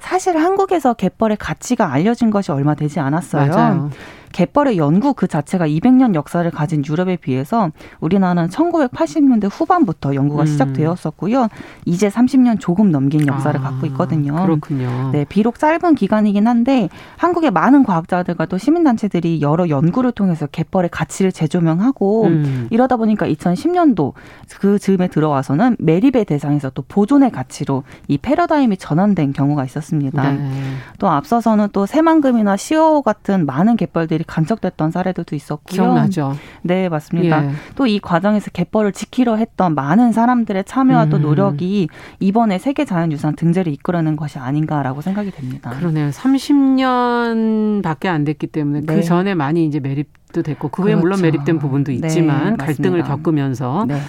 [0.00, 3.50] 사실 한국에서 갯벌의 가치가 알려진 것이 얼마 되지 않았어요.
[3.50, 3.90] 맞아요.
[4.34, 7.70] 갯벌의 연구 그 자체가 200년 역사를 가진 유럽에 비해서
[8.00, 10.46] 우리나라는 1980년대 후반부터 연구가 음.
[10.46, 11.48] 시작되었었고요.
[11.84, 14.34] 이제 30년 조금 넘긴 역사를 아, 갖고 있거든요.
[14.34, 15.10] 그렇군요.
[15.12, 21.30] 네, 비록 짧은 기간이긴 한데 한국의 많은 과학자들과 또 시민단체들이 여러 연구를 통해서 갯벌의 가치를
[21.30, 22.66] 재조명하고 음.
[22.70, 24.14] 이러다 보니까 2010년도
[24.58, 30.32] 그 즈음에 들어와서는 매립의 대상에서 또 보존의 가치로 이 패러다임이 전환된 경우가 있었습니다.
[30.32, 30.50] 네.
[30.98, 35.82] 또 앞서서는 또 새만금이나 시어 같은 많은 갯벌들이 갯벌이 간척됐던 사례들도 있었고요.
[35.82, 36.34] 기억나죠.
[36.62, 37.46] 네, 맞습니다.
[37.46, 37.50] 예.
[37.76, 41.10] 또이 과정에서 갯벌을 지키려 했던 많은 사람들의 참여와 음.
[41.10, 41.88] 또 노력이
[42.20, 45.70] 이번에 세계 자연유산 등재를 이끌어낸 것이 아닌가라고 생각이 됩니다.
[45.70, 46.10] 그러네요.
[46.10, 48.96] 30년밖에 안 됐기 때문에 그 네.
[48.96, 51.00] 그 전에 많이 이제 매립도 됐고 그 그렇죠.
[51.00, 54.00] 물론 매립된 부분도 네, 있지만 네, 갈등을 겪으면서 네.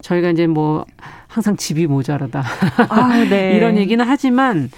[0.00, 0.84] 저희가 이제 뭐
[1.28, 2.44] 항상 집이 모자라다
[2.90, 3.54] 아, 네.
[3.56, 4.70] 이런 얘기는 하지만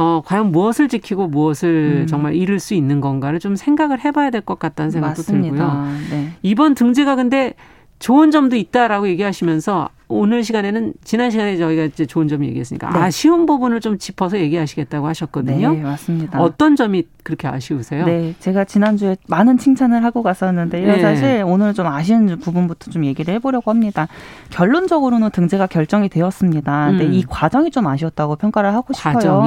[0.00, 2.06] 어, 과연 무엇을 지키고 무엇을 음.
[2.06, 5.56] 정말 잃을 수 있는 건가를 좀 생각을 해봐야 될 것 같다는 생각도 맞습니다.
[5.56, 5.92] 들고요.
[6.10, 6.32] 네.
[6.42, 7.54] 이번 등재가 근데
[7.98, 12.98] 좋은 점도 있다라고 얘기하시면서 오늘 시간에는 지난 시간에 저희가 이제 좋은 점 얘기했으니까 네.
[12.98, 15.72] 아쉬운 부분을 좀 짚어서 얘기하시겠다고 하셨거든요.
[15.72, 16.40] 네, 맞습니다.
[16.40, 18.06] 어떤 점이 그렇게 아쉬우세요?
[18.06, 20.86] 네, 제가 지난주에 많은 칭찬을 하고 갔었는데요.
[20.86, 21.00] 네.
[21.00, 24.08] 사실 오늘 좀 아쉬운 부분부터 좀 얘기를 해보려고 합니다.
[24.50, 26.86] 결론적으로는 등재가 결정이 되었습니다.
[26.88, 27.12] 근데 음.
[27.12, 29.44] 이 과정이 좀 아쉬웠다고 평가를 하고 싶어요.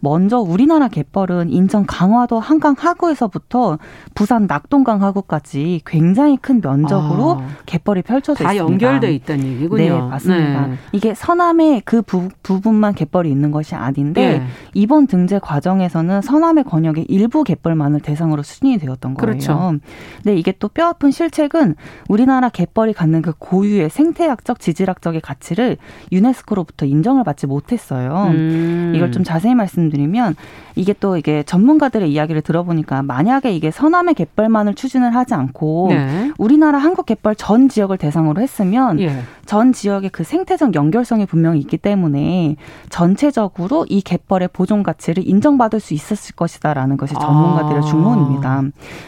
[0.00, 3.78] 먼저 우리나라 갯벌은 인천 강화도 한강 하구에서부터
[4.14, 8.78] 부산 낙동강 하구까지 굉장히 큰 면적으로 아, 갯벌이 펼쳐져 다 있습니다.
[8.78, 9.82] 다 연결돼 있다는 얘기군요.
[9.82, 10.66] 네, 맞습니다.
[10.66, 10.74] 네.
[10.92, 14.46] 이게 서남에 그 부, 분만 갯벌이 있는 것이 아닌데 네.
[14.74, 19.16] 이번 등재 과정에서는 서남의 권역의 일부 갯벌만을 대상으로 수준이 되었던 거예요.
[19.16, 19.74] 그렇죠.
[20.24, 21.74] 네, 이게 또 뼈아픈 실책은
[22.08, 25.76] 우리나라 갯벌이 갖는 그 고유의 생태학적, 지질학적의 가치를
[26.12, 28.28] 유네스코로부터 인정을 받지 못했어요.
[28.28, 28.92] 음.
[28.94, 30.36] 이걸 좀 자세히 말씀 말씀드리면
[30.74, 36.32] 이게 또 이게 전문가들의 이야기를 들어보니까 만약에 이게 서남의 갯벌만을 추진을 하지 않고 네.
[36.38, 39.22] 우리나라 한국 갯벌 전 지역을 대상으로 했으면 예.
[39.44, 42.56] 전 지역의 그 생태적 연결성이 분명히 있기 때문에
[42.90, 47.80] 전체적으로 이 갯벌의 보존 가치를 인정받을 수 있었을 것이다라는 것이 전문가들의 아.
[47.80, 48.62] 중론입니다.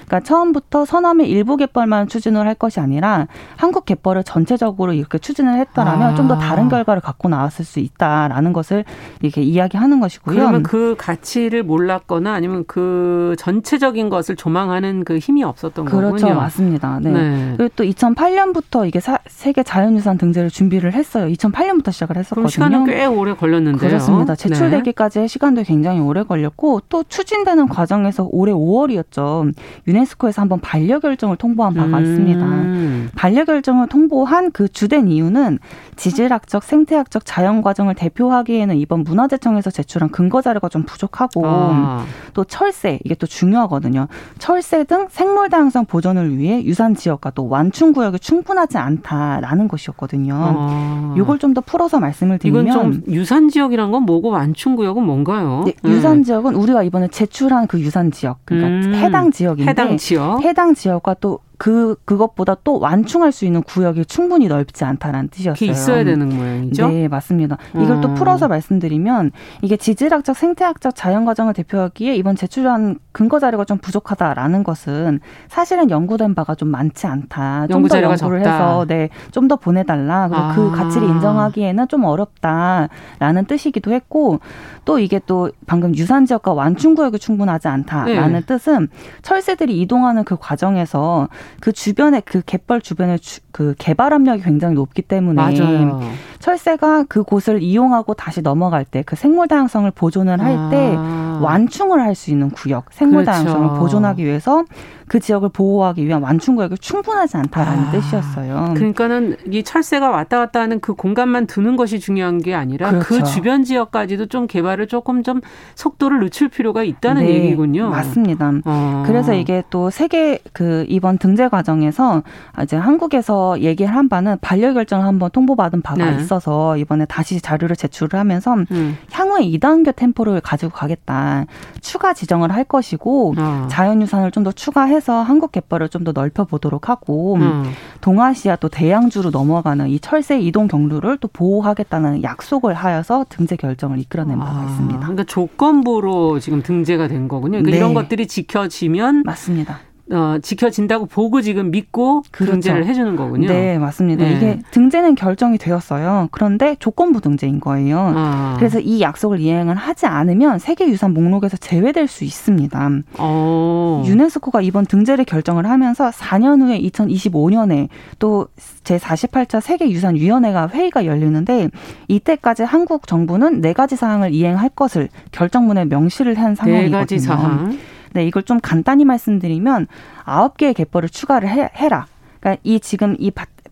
[0.07, 6.09] 그러니까 처음부터 서남의 일부 갯벌만 추진을 할 것이 아니라 한국 갯벌을 전체적으로 이렇게 추진을 했다라면
[6.09, 6.15] 아.
[6.17, 8.85] 좀더 다른 결과를 갖고 나왔을 수 있다라는 것을
[9.23, 10.35] 이렇게 이야기하는 것이고요.
[10.35, 16.01] 그러면 그 가치를 몰랐거나 아니면 그 전체적인 것을 조망하는 그 힘이 없었던 그렇죠.
[16.01, 16.17] 거군요.
[16.21, 16.35] 그렇죠.
[16.41, 17.01] 맞습니다.
[17.03, 17.11] 네.
[17.11, 17.55] 네.
[17.57, 21.27] 그리고 또 2008년부터 이게 사, 세계 자연유산 등 등재를 준비를 했어요.
[21.27, 22.47] 2008년부터 시작을 했었거든요.
[22.47, 23.89] 시간은 꽤 오래 걸렸는데요.
[23.89, 24.37] 그렇습니다.
[24.37, 25.27] 제출되기까지 네.
[25.27, 29.53] 시간도 굉장히 오래 걸렸고 또 추진되는 과정에서 올해 5월이었죠.
[29.89, 32.05] 유네스코에서 한번 반려 결정을 통보한 바가 음.
[32.05, 33.11] 있습니다.
[33.17, 35.59] 반려 결정을 통보한 그 주된 이유는
[35.97, 42.05] 지질학적, 생태학적 자연 과정을 대표하기에는 이번 문화재청에서 제출한 근거 자료 가 좀 부족하고 아.
[42.33, 44.07] 또 철새 이게 또 중요하거든요.
[44.39, 50.35] 철새 등 생물 다양성 보존을 위해 유산 지역과 또 완충 구역이 충분하지 않다라는 것이었거든요.
[50.37, 51.15] 아.
[51.19, 55.65] 이걸 좀 더 풀어서 말씀을 드리면 이건 좀 유산 지역이란 건 뭐고 완충 구역은 뭔가요?
[55.67, 56.23] 네, 유산 네.
[56.25, 58.95] 지역은 우리가 이번에 제출한 그 유산 지역 그러니까 음.
[58.95, 64.49] 해당 지역인데 해당 지역 해당 지역과 또 그 그것보다 또 완충할 수 있는 구역이 충분히
[64.49, 65.53] 넓지 않다라는 뜻이었어요.
[65.53, 66.89] 그게 있어야 되는 모양이죠.
[66.89, 67.59] 네, 맞습니다.
[67.75, 68.01] 이걸 음.
[68.01, 74.65] 또 풀어서 말씀드리면 이게 지질학적, 생태학적 자연 과정을 대표하기에 이번 제출한 근거 자료가 좀 부족하다라는
[74.65, 77.67] 것은 사실은 연구된 바가 좀 많지 않다.
[77.67, 78.55] 좀 더 연구를 적다.
[78.55, 80.29] 해서 네, 좀 더 보내달라.
[80.29, 80.55] 그리고 그 아.
[80.55, 84.41] 그 가치를 인정하기에는 좀 어렵다라는 뜻이기도 했고
[84.87, 88.41] 또 이게 또 방금 유산 지역과 완충 구역이 충분하지 않다라는 네.
[88.47, 88.89] 뜻은
[89.21, 91.29] 철새들이 이동하는 그 과정에서
[91.61, 96.01] 그 주변에 그 갯벌 주변에 주, 그 개발 압력이 굉장히 높기 때문에 맞아요.
[96.39, 101.39] 철새가 그 곳을 이용하고 다시 넘어갈 때 그 생물 다양성을 보존을 할때 아.
[101.43, 103.43] 완충을 할 수 있는 구역, 생물 그렇죠.
[103.45, 104.65] 다양성을 보존하기 위해서
[105.11, 108.75] 그 지역을 보호하기 위한 완충 구역이 충분하지 않다라는 아, 뜻이었어요.
[108.77, 113.25] 그러니까는 이 철새가 왔다 갔다 하는 그 공간만 두는 것이 중요한 게 아니라 그 그렇죠.
[113.25, 115.41] 그 주변 지역까지도 좀 개발을 조금 좀
[115.75, 117.91] 속도를 늦출 필요가 있다는 네, 얘기군요.
[117.91, 118.53] 맞습니다.
[118.65, 119.03] 어.
[119.05, 122.23] 그래서 이게 또 세계 그 이번 등재 과정에서
[122.63, 126.23] 이제 한국에서 얘기를 한 바는 반려 결정을 한번 통보받은 바가 네.
[126.23, 128.97] 있어서 이번에 다시 자료를 제출을 하면서 음.
[129.11, 131.47] 향후에 2단계 템포를 가지고 가겠다.
[131.81, 133.67] 추가 지정을 할 것이고 어.
[133.69, 137.65] 자연유산을 좀 더 추가해 해서 한국 갯벌을 좀 더 넓혀 보도록 하고 음.
[138.01, 144.39] 동아시아 또 대양주로 넘어가는 이 철새 이동 경로를 또 보호하겠다는 약속을 하여서 등재 결정을 이끌어낸
[144.39, 145.01] 바가 아, 있습니다.
[145.01, 147.59] 그러니까 조건부로 지금 등재가 된 거군요.
[147.59, 147.77] 그러니까 네.
[147.77, 149.81] 이런 것들이 지켜지면 맞습니다.
[150.13, 152.53] 어, 지켜진다고 보고 지금 믿고 그렇죠.
[152.53, 153.49] 등재를 해주는 거군요.
[153.49, 154.25] 네, 맞습니다.
[154.25, 154.37] 네.
[154.37, 156.29] 이게 등재는 결정이 되었어요.
[156.33, 158.13] 그런데 조건부 등재인 거예요.
[158.17, 158.55] 아.
[158.59, 162.89] 그래서 이 약속을 이행을 하지 않으면 세계유산 목록에서 제외될 수 있습니다.
[163.19, 163.21] 오.
[163.21, 164.03] 어.
[164.07, 168.49] 유네스코가 이번 등재를 결정을 하면서 4년 후에 2025년에 또
[168.85, 171.71] 제48차 세계유산위원회가 회의가 열리는데
[172.09, 176.91] 이때까지 한국 정부는 네 가지 사항을 이행할 것을 결정문에 명시를 한 상황이거든요.
[176.91, 177.79] 네 가지 사항.
[178.13, 179.87] 네, 이걸 좀 간단히 말씀드리면
[180.25, 182.07] 아홉 개의 갯벌을 추가를 해, 해라.
[182.41, 183.31] 그러니까 이 지금 이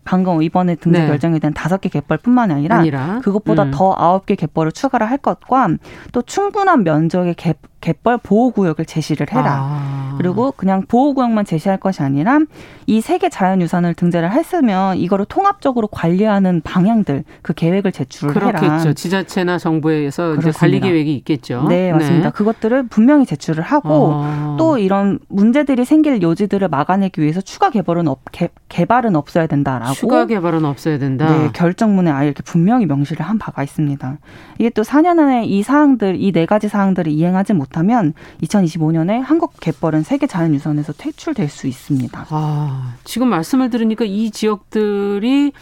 [0.09, 1.07] 방금 이번에 등재 네.
[1.07, 3.19] 결정이 된 다섯 개 갯벌뿐만 아니라, 아니라.
[3.23, 3.71] 그것보다 음.
[3.71, 5.69] 더 아홉 개 갯벌을 추가를 할 것과
[6.11, 9.57] 또 충분한 면적의 갯, 갯벌 보호구역을 제시를 해라.
[9.61, 10.15] 아.
[10.17, 12.39] 그리고 그냥 보호구역만 제시할 것이 아니라
[12.87, 18.57] 이 세계 자연유산을 등재를 했으면 이거를 통합적으로 관리하는 방향들 그 계획을 제출을 그렇겠죠.
[18.57, 18.67] 해라.
[18.77, 18.93] 그렇겠죠.
[18.95, 21.65] 지자체나 정부에서 관리 계획이 있겠죠.
[21.69, 22.29] 네, 맞습니다.
[22.29, 22.33] 네.
[22.33, 24.55] 그것들을 분명히 제출을 하고 아.
[24.59, 30.25] 또 이런 문제들이 생길 요지들을 막아내기 위해서 추가 개발은 없, 개, 개발은 없어야 된다라고 추가
[30.25, 31.29] 개발은 없어야 된다.
[31.29, 34.17] 네, 결정문에 아예 이렇게 분명히 명시를 한 바가 있습니다.
[34.57, 39.53] 이게 또 4년 안에 이 사항들 이 네 가지 사항들을 이행하지 못 못하면 2025년에 한국
[39.59, 42.27] 갯벌은 세계 자연유산에서 퇴출될 수 있습니다.
[42.29, 45.53] 아, 지금 말씀을 들으니까 이 지역들이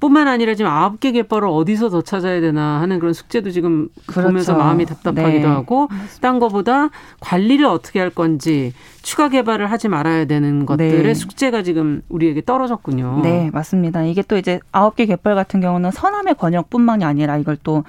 [0.00, 4.28] 뿐만 아니라 지금 아홉 개 갯벌을 어디서 더 찾아야 되나 하는 그런 숙제도 지금 그렇죠.
[4.28, 5.54] 보면서 마음이 답답하기도 네.
[5.54, 5.88] 하고
[6.20, 11.14] 딴 거보다 관리를 어떻게 할 건지 추가 개발을 하지 말아야 되는 것들의 네.
[11.14, 13.20] 숙제가 지금 우리에게 떨어졌군요.
[13.22, 14.04] 네, 맞습니다.
[14.04, 17.84] 이게 또 이제 아홉 개 갯벌 같은 경우는 서남의 권역뿐만이 아니라 이걸 또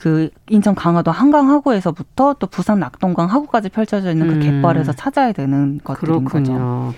[0.00, 4.40] 그 인천 강화도 한강 하구에서부터 또 부산 낙동강 하구까지 펼쳐져 있는 그 음.
[4.40, 6.52] 갯벌에서 찾아야 되는 것들인 그렇군요.
[6.52, 6.94] 거죠.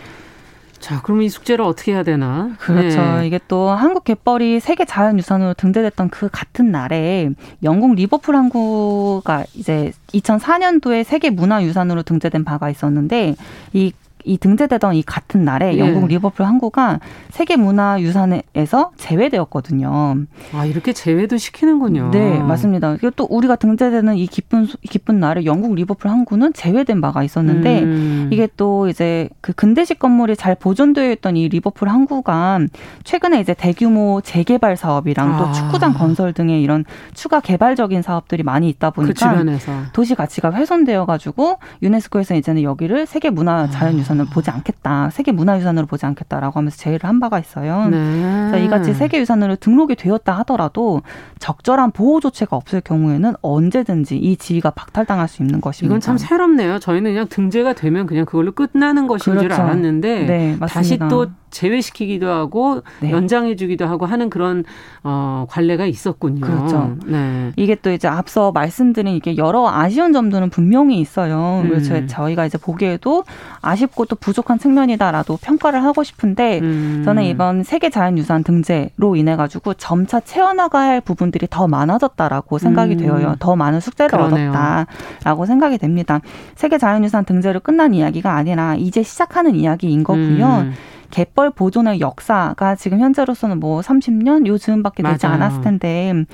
[0.80, 2.56] 자, 그럼 이 숙제를 어떻게 해야 되나?
[2.58, 3.00] 그렇죠.
[3.00, 3.26] 네.
[3.26, 7.30] 이게 또 한국 갯벌이 세계 자연유산으로 등재됐던 그 같은 날에
[7.62, 13.36] 영국 리버풀 항구가 이제 2004년도에 세계 문화유산으로 등재된 바가 있었는데
[13.74, 13.92] 이
[14.24, 15.78] 이 등재되던 이 같은 날에 예.
[15.78, 20.16] 영국 리버풀 항구가 세계 문화유산에서 제외되었거든요.
[20.54, 22.10] 아 이렇게 제외도 시키는군요.
[22.10, 22.94] 네, 맞습니다.
[22.94, 28.28] 이게 또 우리가 등재되는 이 기쁜 기쁜 날에 영국 리버풀 항구는 제외된 바가 있었는데 음.
[28.32, 32.60] 이게 또 이제 그 근대식 건물이 잘 보존되어 있던 이 리버풀 항구가
[33.04, 35.38] 최근에 이제 대규모 재개발 사업이랑 아.
[35.38, 39.58] 또 축구장 건설 등의 이런 추가 개발적인 사업들이 많이 있다 보니까 그
[39.92, 45.10] 도시 가치가 훼손되어 가지고 유네스코에서 이제는 여기를 세계 문화 자연유산 문화유산으로 보지 않겠다.
[45.10, 47.88] 세계 문화유산으로 보지 않겠다라고 하면서 제의를 한 바가 있어요.
[47.88, 48.64] 네.
[48.64, 51.02] 이같이 세계유산으로 등록이 되었다 하더라도
[51.38, 55.92] 적절한 보호 조치가 없을 경우에는 언제든지 이 지위가 박탈당할 수 있는 것입니다.
[55.92, 56.78] 이건 참 새롭네요.
[56.78, 59.48] 저희는 그냥 등재가 되면 그냥 그걸로 끝나는 것인 그렇죠.
[59.48, 63.10] 줄 알았는데 네, 다시 또 제외시키기도 하고 네.
[63.10, 64.64] 연장해주기도 하고 하는 그런
[65.02, 66.40] 어, 관례가 있었군요.
[66.40, 66.96] 그렇죠.
[67.06, 67.52] 네.
[67.56, 71.62] 이게 또 이제 앞서 말씀드린 이게 여러 아쉬운 점들은 분명히 있어요.
[71.66, 72.06] 그래서 음.
[72.06, 73.24] 저희가 이제 보기에도
[73.60, 77.02] 아쉽고 또 부족한 측면이다라도 평가를 하고 싶은데 음.
[77.04, 82.98] 저는 이번 세계 자연유산 등재로 인해 가지고 점차 채워나가야 할 부분들이 더 많아졌다라고 생각이 음.
[82.98, 83.36] 되어요.
[83.38, 84.50] 더 많은 숙제를 그러네요.
[84.50, 86.20] 얻었다라고 생각이 됩니다.
[86.54, 90.66] 세계 자연유산 등재로 끝난 이야기가 아니라 이제 시작하는 이야기인 거고요.
[91.10, 91.12] 음.
[91.12, 95.36] 갯벌 보존의 역사가 지금 현재로서는 뭐 30년 요즘밖에 되지 맞아요.
[95.36, 96.24] 않았을 텐데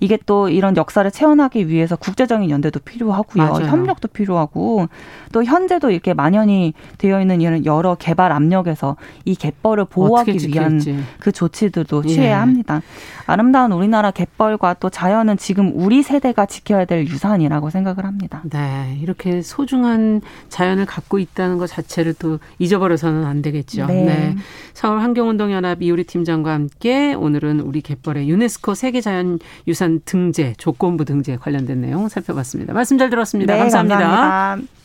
[0.00, 3.42] 이게 또 이런 역사를 채워나기 위해서 국제적인 연대도 필요하고요.
[3.42, 3.66] 맞아요.
[3.66, 4.88] 협력도 필요하고
[5.32, 10.80] 또 현재도 이렇게 만연이 되어 있는 이런 여러 개발 압력에서 이 갯벌을 보호하기 위한
[11.18, 12.08] 그 조치들도 예.
[12.08, 12.82] 취해야 합니다.
[13.26, 18.42] 아름다운 우리나라 갯벌과 또 자연은 지금 우리 세대가 지켜야 될 유산이라고 생각을 합니다.
[18.44, 23.86] 네, 이렇게 소중한 자연을 갖고 있다는 것 자체를 또 잊어버려서는 안 되겠죠.
[23.86, 24.04] 네.
[24.04, 24.25] 네.
[24.72, 32.08] 서울 환경운동연합 이우리 팀장과 함께 오늘은 우리 갯벌의 유네스코 세계자연유산 등재 조건부 등재 관련된 내용
[32.08, 32.72] 살펴봤습니다.
[32.72, 33.54] 말씀 잘 들었습니다.
[33.54, 33.98] 네, 감사합니다.
[33.98, 34.76] 감사합니다.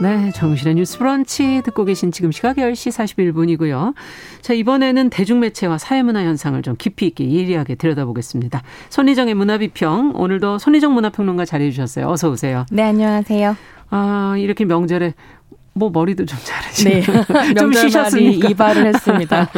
[0.00, 3.94] 네, 정실의 뉴스 브런치 듣고 계신 지금 시각 10시 41분이고요.
[4.40, 8.62] 자, 이번에는 대중매체와 사회문화 현상을 좀 깊이 있게 예리하게 들여다보겠습니다.
[8.88, 12.08] 손희정의 문화비평, 오늘도 손희정 문화평론가 자리해 주셨어요.
[12.08, 12.64] 어서 오세요.
[12.70, 13.56] 네, 안녕하세요.
[13.90, 15.14] 아, 이렇게 명절에
[15.72, 17.54] 뭐 머리도 좀 자르시고 네.
[17.54, 18.48] 좀 쉬셨습니까?
[18.48, 19.48] 이발을 했습니다.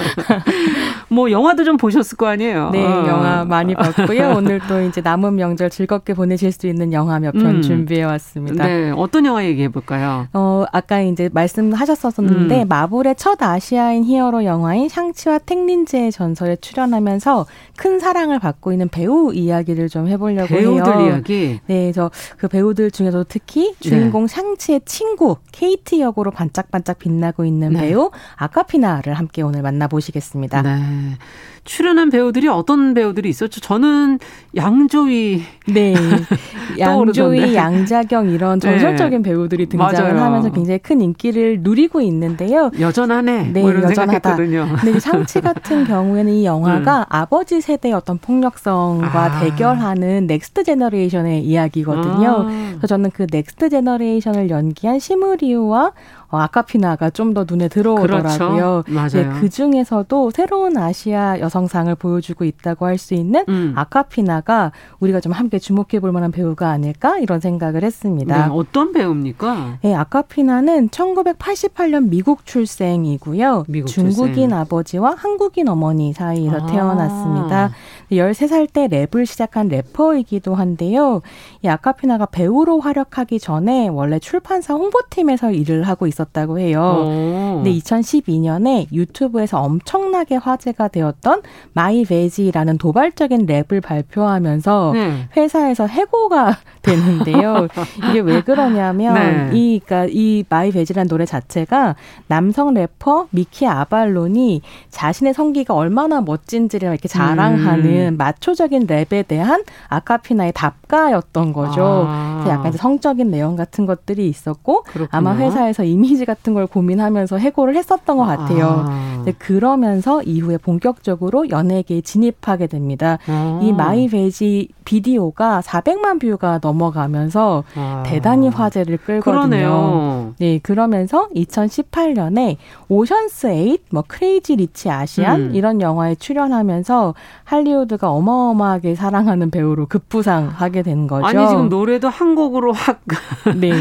[1.09, 2.71] 뭐 영화도 좀 보셨을 거 아니에요.
[2.71, 3.07] 네, 어.
[3.09, 4.35] 영화 많이 봤고요.
[4.39, 7.63] 오늘 또 이제 남은 명절 즐겁게 보내실 수 있는 영화 몇편 음.
[7.63, 8.67] 준비해 왔습니다.
[8.67, 10.29] 네, 어떤 영화 얘기해 볼까요?
[10.33, 12.69] 어, 아까 이제 말씀하셨었는데 음.
[12.69, 17.47] 마블의 첫 아시아인 히어로 영화인 샹치와 탱린즈의 전설에 출연하면서
[17.77, 21.07] 큰 사랑을 받고 있는 배우 이야기를 좀 해보려고 배우들 해요.
[21.09, 21.61] 이야기.
[21.67, 24.35] 네, 저 그 배우들 중에서도 특히 주인공 네.
[24.35, 27.80] 샹치의 친구 케이티 역으로 반짝반짝 빛나고 있는 네.
[27.80, 30.62] 배우 아카피나를 함께 오늘 만나보시겠습니다.
[30.62, 31.18] 네.
[31.65, 33.61] 출연한 배우들이 어떤 배우들이 있었죠?
[33.61, 34.19] 저는
[34.57, 35.43] 양조위.
[35.69, 35.95] 네.
[36.79, 38.71] 양조위, 양자경 이런 네.
[38.71, 39.31] 전설적인 네.
[39.31, 40.25] 배우들이 등장을 맞아요.
[40.25, 42.71] 하면서 굉장히 큰 인기를 누리고 있는데요.
[42.79, 43.51] 여전하네.
[43.53, 44.37] 네, 뭐 여전하다.
[44.37, 47.05] 네, 샹치 같은 경우에는 이 영화가 음.
[47.09, 49.41] 아버지 세대의 어떤 폭력성과 아.
[49.41, 52.47] 대결하는 next generation의 이야기거든요.
[52.49, 52.73] 아.
[52.73, 55.93] 그래서 저는 그 next generation을 연기한 시무 리우와
[56.33, 58.83] 어, 아콰피나가 좀 더 눈에 들어오더라고요.
[58.85, 58.85] 그렇죠.
[58.89, 59.33] 맞아요.
[59.35, 63.72] 네, 그 중에서도 새로운 아시아 여성상을 보여주고 있다고 할 수 있는 음.
[63.74, 64.70] 아콰피나가
[65.01, 68.47] 우리가 좀 함께 주목해 볼 만한 배우가 아닐까 이런 생각을 했습니다.
[68.49, 69.78] 네, 어떤 배우입니까?
[69.83, 73.64] 네, 아콰피나는 1988년 미국 출생이고요.
[73.68, 74.53] 미국 중국인 출생.
[74.55, 76.66] 아버지와 한국인 어머니 사이에서 아.
[76.66, 77.70] 태어났습니다.
[78.17, 81.21] 13살 때 랩을 시작한 래퍼이기도 한데요.
[81.63, 87.05] 이 아콰피나가 배우로 활약하기 전에 원래 출판사 홍보팀에서 일을 하고 있었 있었다고 해요.
[87.07, 87.63] 오.
[87.63, 95.29] 근데 2012년에 유튜브에서 엄청나게 화제가 되었던 My Vag이라는 도발적인 랩을 발표하면서 네.
[95.37, 97.69] 회사에서 해고가 되는데요.
[98.09, 99.51] 이게 왜 그러냐면 네.
[99.57, 101.97] 이 그러니까 이 My Vag라는 노래 자체가
[102.27, 108.01] 남성 래퍼 미키 아발론이 자신의 성기가 얼마나 멋진지를 이렇게 자랑하는 음.
[108.11, 112.05] 마초적인 랩에 대한 아콰피나의 답가였던 거죠.
[112.07, 112.44] 아.
[112.48, 115.18] 약간 성적인 내용 같은 것들이 있었고 그렇구나.
[115.18, 118.84] 아마 회사에서 이미 이미지 같은 걸 고민하면서 해고를 했었던 것 같아요.
[118.86, 119.24] 아.
[119.38, 123.18] 그러면서 이후에 본격적으로 연예계에 진입하게 됩니다.
[123.28, 123.61] 아.
[123.62, 128.03] 이 My Vag 비디오가 400만 view가 넘어가면서 아.
[128.05, 129.22] 대단히 화제를 끌거든요.
[129.22, 130.34] 그러네요.
[130.38, 132.57] 네, 그러면서 2018년에
[132.88, 135.55] 오션스 8, 뭐 크레이지 리치 아시안 음.
[135.55, 141.26] 이런 영화에 출연하면서 할리우드 가 어마어마하게 사랑하는 배우로 급부상하게 된 거죠.
[141.26, 143.01] 아니 지금 노래도 한 곡으로 확
[143.57, 143.72] 네.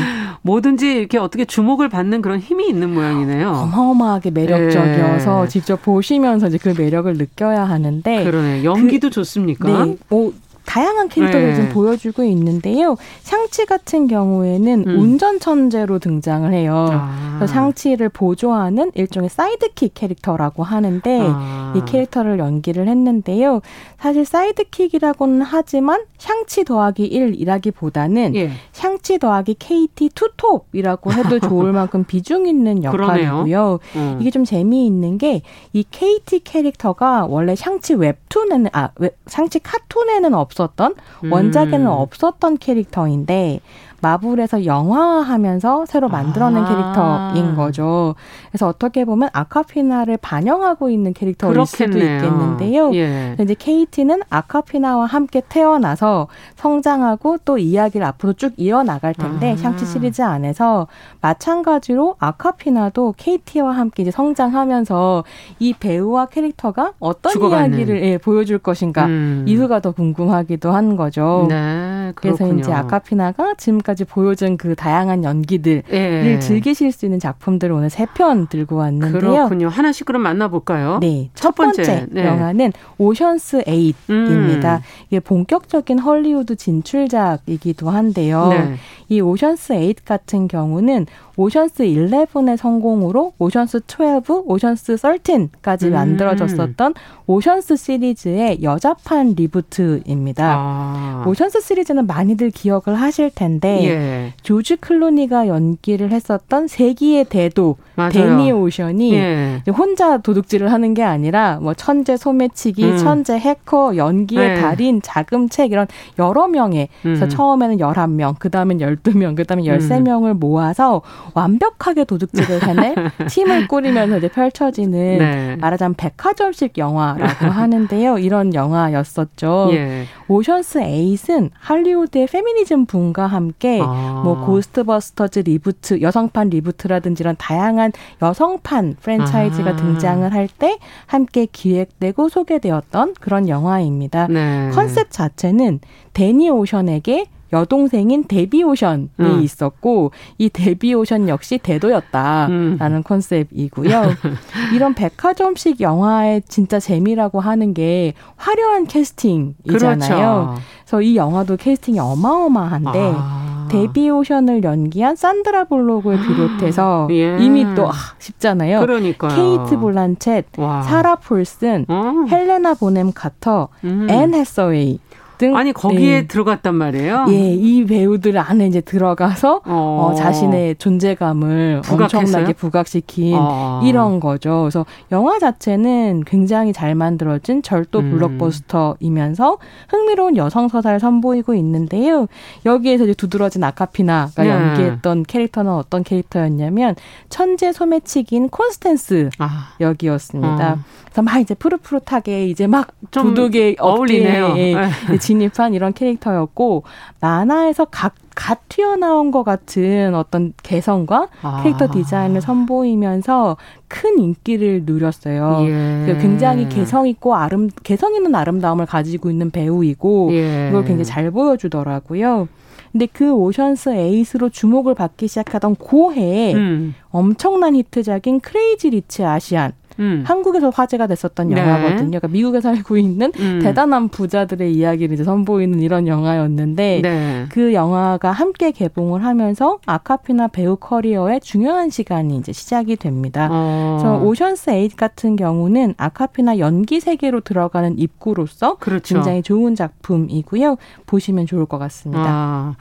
[0.42, 3.50] 뭐든지 이렇게 어떻게 주목을 받는 그런 힘이 있는 모양이네요.
[3.50, 5.48] 어마어마하게 매력적이어서 네.
[5.48, 8.64] 직접 보시면서 이제 그 매력을 느껴야 하는데 그러네.
[8.64, 9.86] 연기도 그, 좋습니까?
[9.86, 9.98] 네.
[10.10, 10.34] 뭐
[10.66, 11.56] 다양한 캐릭터를 네.
[11.56, 12.96] 좀 보여주고 있는데요.
[13.22, 15.00] 샹치 같은 경우에는 음.
[15.00, 16.88] 운전 천재로 등장을 해요.
[16.92, 17.46] 아.
[17.46, 21.74] 샹치를 보조하는 일종의 sidekick 캐릭터라고 하는데 아.
[21.76, 23.62] 이 캐릭터를 연기를 했는데요.
[24.00, 28.52] 사실 sidekick이라고는 하지만 샹치 더하기 1이라기보다는 예.
[28.72, 33.80] 샹치 더하기 케이티 투톱이라고 해도 좋을 만큼 비중 있는 역할이고요.
[33.96, 34.18] 음.
[34.22, 35.42] 이게 좀 재미있는 게
[35.74, 41.32] 이 케이티 캐릭터가 원래 샹치 웹툰에는 아 웹, 샹치 카툰에는 없 없었던 음.
[41.32, 43.60] 원작에는 없었던 캐릭터인데
[44.02, 46.68] 마블에서 영화화하면서 새로 만들어낸 아.
[46.68, 48.16] 캐릭터인 거죠.
[48.50, 52.20] 그래서 어떻게 보면 아콰피나를 반영하고 있는 캐릭터일 그렇겠네요.
[52.20, 52.94] 수도 있겠는데요.
[52.96, 53.36] 예.
[53.40, 59.58] 이제 케이티는 아콰피나와 함께 태어나서 성장하고 또 이야기를 앞으로 쭉 이어나갈 텐데 아.
[59.58, 60.88] 샹치 시리즈 안에서
[61.22, 65.24] 마찬가지로 아카피나도 케이티와 함께 이제 성장하면서
[65.60, 67.70] 이 배우와 캐릭터가 어떤 죽어가는.
[67.78, 69.46] 이야기를 예, 보여줄 것인가 음.
[69.48, 71.46] 이유가 더 궁금하기도 한 거죠.
[71.50, 76.40] 네, 그래서 이제 아카피나가 지금까지 보여준 그 다양한 연기들을 예.
[76.40, 79.20] 즐기실 수 있는 작품들을 오늘 세 편 들고 왔는데요.
[79.20, 79.70] 그렇군요.
[79.70, 81.00] 하나씩 그럼 만나볼까요?
[81.00, 82.26] 네, 첫, 첫 번째, 번째 네.
[82.26, 84.76] 영화는 오션스 에잇입니다.
[84.78, 84.82] 음.
[85.10, 88.48] 이게 본격적인 헐리우드 진출작이기도 한데요.
[88.50, 88.76] 네.
[89.10, 91.06] 이 오션스 에잇 같은 경우는
[91.38, 95.94] 오션스 11의 성공으로 오션스 12, 오션스 13까지 음.
[95.94, 96.94] 만들어졌었던
[97.28, 100.56] 오션스 시리즈의 여자판 reboot입니다.
[100.58, 101.24] 아.
[101.26, 104.34] 오션스 시리즈는 많이들 기억을 하실 텐데 예.
[104.42, 107.78] 조지 클루니가 연기를 했었던 세기의 대도.
[108.12, 109.62] 대니 오션이 예.
[109.78, 112.98] 혼자 도둑질을 하는 게 아니라 뭐 천재 소매치기, 음.
[112.98, 114.62] 천재 해커, 연기의 네.
[114.62, 117.30] 달인, 자금책 이런 여러 명의 그래서 음.
[117.30, 120.40] 처음에는 11명, 그다음엔 12명, 그다음에 13명을 음.
[120.40, 121.02] 모아서
[121.34, 122.96] 완벽하게 도둑질을 해낼
[123.30, 125.56] 팀을 꾸리면서 이제 펼쳐지는 네.
[125.58, 128.18] 말하자면 백화점식 영화라고 하는데요.
[128.18, 129.70] 이런 영화였었죠.
[129.74, 130.06] 예.
[130.28, 134.22] 오션스 에잇은 할리우드의 페미니즘 붐과 함께 아.
[134.24, 137.92] 뭐 고스트버스터즈 reboot, 여성판 reboot라든지 이런 다양한
[138.22, 139.76] 여성판 프랜차이즈가 아.
[139.76, 144.28] 등장을 할 때 함께 기획되고 소개되었던 그런 영화입니다.
[144.28, 144.70] 네.
[144.74, 145.80] 컨셉 자체는
[146.14, 149.42] 대니 오션에게 여동생인 데비 오션이 음.
[149.42, 153.04] 있었고 이 데비 오션 역시 대도였다라는 음.
[153.04, 154.04] 컨셉이고요.
[154.74, 159.66] 이런 백화점식 영화의 진짜 재미라고 하는 게 화려한 캐스팅이잖아요.
[159.68, 160.62] 그렇죠.
[160.86, 163.51] 그래서 이 영화도 캐스팅이 어마어마한데 아.
[163.72, 167.38] 데비 오션을 연기한 산드라 블록을 비롯해서 예.
[167.40, 168.80] 이미 또 아, 쉽잖아요.
[168.82, 169.36] 그러니까요.
[169.36, 170.82] 케이트 블란쳇, 와.
[170.82, 172.26] 사라 폴슨, 어.
[172.30, 174.08] 헬레나 본햄 카터, 음.
[174.10, 175.00] 앤 해서웨이
[175.42, 176.28] 등 아니 거기에 네.
[176.28, 177.26] 들어갔단 말이에요.
[177.30, 180.12] 예, 이 배우들 안에 이제 들어가서 어.
[180.12, 182.20] 어 자신의 존재감을 부각했어요?
[182.22, 183.82] 엄청나게 부각시킨 어.
[183.84, 184.62] 이런 거죠.
[184.62, 188.12] 그래서 영화 자체는 굉장히 잘 만들어진 절도 음.
[188.12, 189.58] 블록버스터이면서
[189.90, 192.28] 흥미로운 여성 서사를 선보이고 있는데요.
[192.68, 194.50] 여기에서 이제 두드러진 아콰피나가 네.
[194.50, 196.96] 연기했던 캐릭터는 어떤 캐릭터였냐면
[197.30, 199.74] 천재 소매치기인 콘스텐스 아.
[199.80, 200.74] 역이었습니다.
[200.74, 201.02] 어.
[201.12, 204.54] 그래서 막 이제 푸릇푸릇하게 이제 막 도둑에 어울리네요.
[204.54, 204.74] 네.
[205.20, 206.84] 진입한 이런 캐릭터였고
[207.20, 211.64] 만화에서 각, 갓 튀어나온 것 같은 어떤 개성과 아.
[211.64, 213.58] 캐릭터 디자인을 선보이면서
[213.90, 215.58] 큰 인기를 누렸어요.
[215.68, 216.18] 예.
[216.22, 220.70] 굉장히 개성 있고 아름 개성 있는 아름다움을 가지고 있는 배우이고 예.
[220.70, 222.48] 이걸 굉장히 잘 보여주더라고요.
[222.94, 226.96] 근데 그 오션스 에잇으로 주목을 받기 시작하던 그해에 음.
[227.10, 230.24] 엄청난 히트작인 크레이지 리치 아시안 음.
[230.26, 231.60] 한국에서 화제가 됐었던 네.
[231.60, 231.98] 영화거든요.
[232.20, 233.60] 그러니까 미국에 살고 있는 음.
[233.62, 237.46] 대단한 부자들의 이야기를 이제 선보이는 이런 영화였는데 네.
[237.50, 243.50] 그 영화가 함께 개봉을 하면서 아콰피나 배우 커리어의 중요한 시간이 이제 시작이 됩니다.
[243.52, 243.98] 어.
[244.00, 249.16] 그래서 오션스 에잇 같은 경우는 아콰피나 연기 세계로 들어가는 입구로서 그렇죠.
[249.16, 250.78] 굉장히 좋은 작품이고요.
[251.06, 252.24] 보시면 좋을 것 같습니다.
[252.28, 252.76] 아.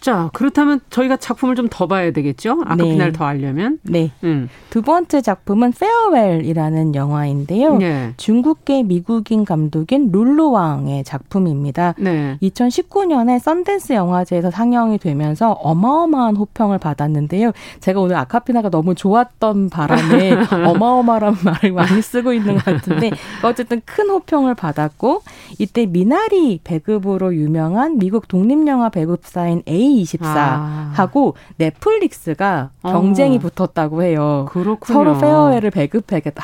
[0.00, 2.62] 자, 그렇다면 저희가 작품을 좀 더 봐야 되겠죠?
[2.64, 3.18] 아카피나를 네.
[3.18, 3.78] 더 알려면.
[3.82, 4.12] 네.
[4.22, 4.48] 음.
[4.70, 7.76] 두 번째 작품은 페어웰이 라는 영화인데요.
[7.78, 8.12] 네.
[8.16, 11.94] 중국계 미국인 감독인 룰루 왕의 작품입니다.
[11.98, 12.38] 네.
[12.42, 17.52] 2019년에 썬댄스 영화제에서 상영이 되면서 어마어마한 호평을 받았는데요.
[17.80, 20.32] 제가 오늘 아카피나가 너무 좋았던 바람에
[20.66, 23.10] 어마어마한 말을 많이 쓰고 있는 것 같은데
[23.42, 25.22] 어쨌든 큰 호평을 받았고
[25.58, 31.38] 이때 미나리 배급으로 유명한 미국 독립영화 배급사인 A A24하고 아.
[31.56, 33.40] 넷플릭스가 경쟁이 어.
[33.40, 34.46] 붙었다고 해요.
[34.50, 34.94] 그렇군요.
[34.98, 36.42] 서로 페어웨를 배급하겠다.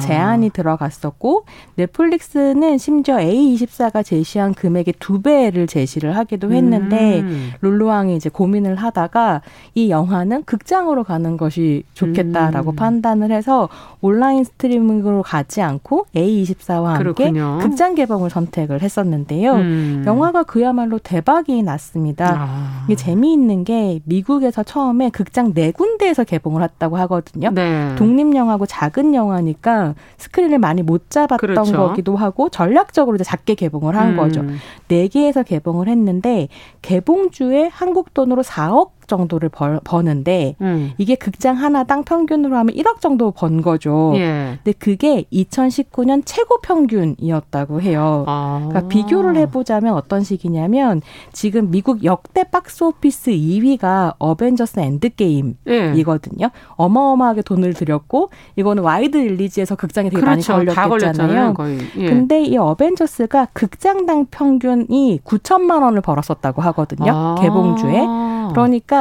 [0.00, 1.44] 제안이 들어갔었고
[1.76, 7.50] 넷플릭스는 심지어 A24가 제시한 금액의 두 배를 제시를 하기도 했는데 음.
[7.60, 9.42] 룰루왕이 이제 고민을 하다가
[9.74, 12.76] 이 영화는 극장으로 가는 것이 좋겠다라고 음.
[12.76, 13.68] 판단을 해서
[14.00, 17.58] 온라인 스트리밍으로 가지 않고 A24와 함께 그렇군요.
[17.60, 19.54] 극장 개봉을 선택을 했었는데요.
[19.54, 20.04] 음.
[20.06, 22.34] 영화가 그야말로 대박이 났습니다.
[22.38, 22.84] 아.
[22.86, 27.50] 이게 재미있는 게 미국에서 처음에 극장 네 군데에서 개봉을 했다고 하거든요.
[27.50, 27.94] 네.
[27.96, 31.72] 독립 영화고 작은 영화니까 스크린을 많이 못 잡았던 그렇죠.
[31.72, 34.16] 거기도 하고 전략적으로 이제 작게 개봉을 한 음.
[34.16, 34.44] 거죠.
[34.86, 36.46] 네 개에서 개봉을 했는데
[36.82, 40.92] 개봉주에 한국 돈으로 4억 정도를 벌, 버는데 음.
[40.98, 44.12] 이게 극장 하나당 평균으로 하면 1억 정도 번 거죠.
[44.16, 44.58] 예.
[44.62, 48.24] 근데 그게 2019년 최고 평균이었다고 해요.
[48.26, 48.66] 아.
[48.68, 51.00] 그러니까 비교를 해보자면 어떤 식이냐면
[51.32, 56.46] 지금 미국 역대 박스 오피스 2위가 어벤져스 엔드게임이거든요.
[56.46, 56.50] 예.
[56.76, 60.52] 어마어마하게 돈을 들였고 이거는 wide release에서 극장에 되게 그렇죠.
[60.52, 61.54] 많이 걸렸잖아요.
[61.98, 62.08] 예.
[62.08, 67.12] 근데 이 어벤져스가 극장당 평균이 9천만 원을 벌었었다고 하거든요.
[67.12, 67.34] 아.
[67.40, 68.06] 개봉주에.
[68.50, 68.97] 그러니까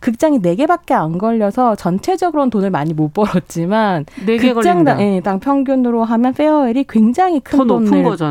[0.00, 6.32] 극장이 4개밖에 안 걸려서 전체적으로는 돈을 많이 못 벌었지만 4개 극장당 예, 당 평균으로 하면
[6.34, 7.90] 페어웰이 굉장히 큰 돈을.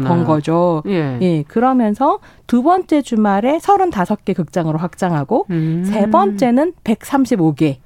[0.09, 0.83] 번 거죠.
[0.87, 1.17] 예.
[1.21, 1.43] 예.
[1.47, 5.83] 그러면서 두 번째 주말에 35개 극장으로 확장하고 음.
[5.85, 7.77] 세 번째는 135개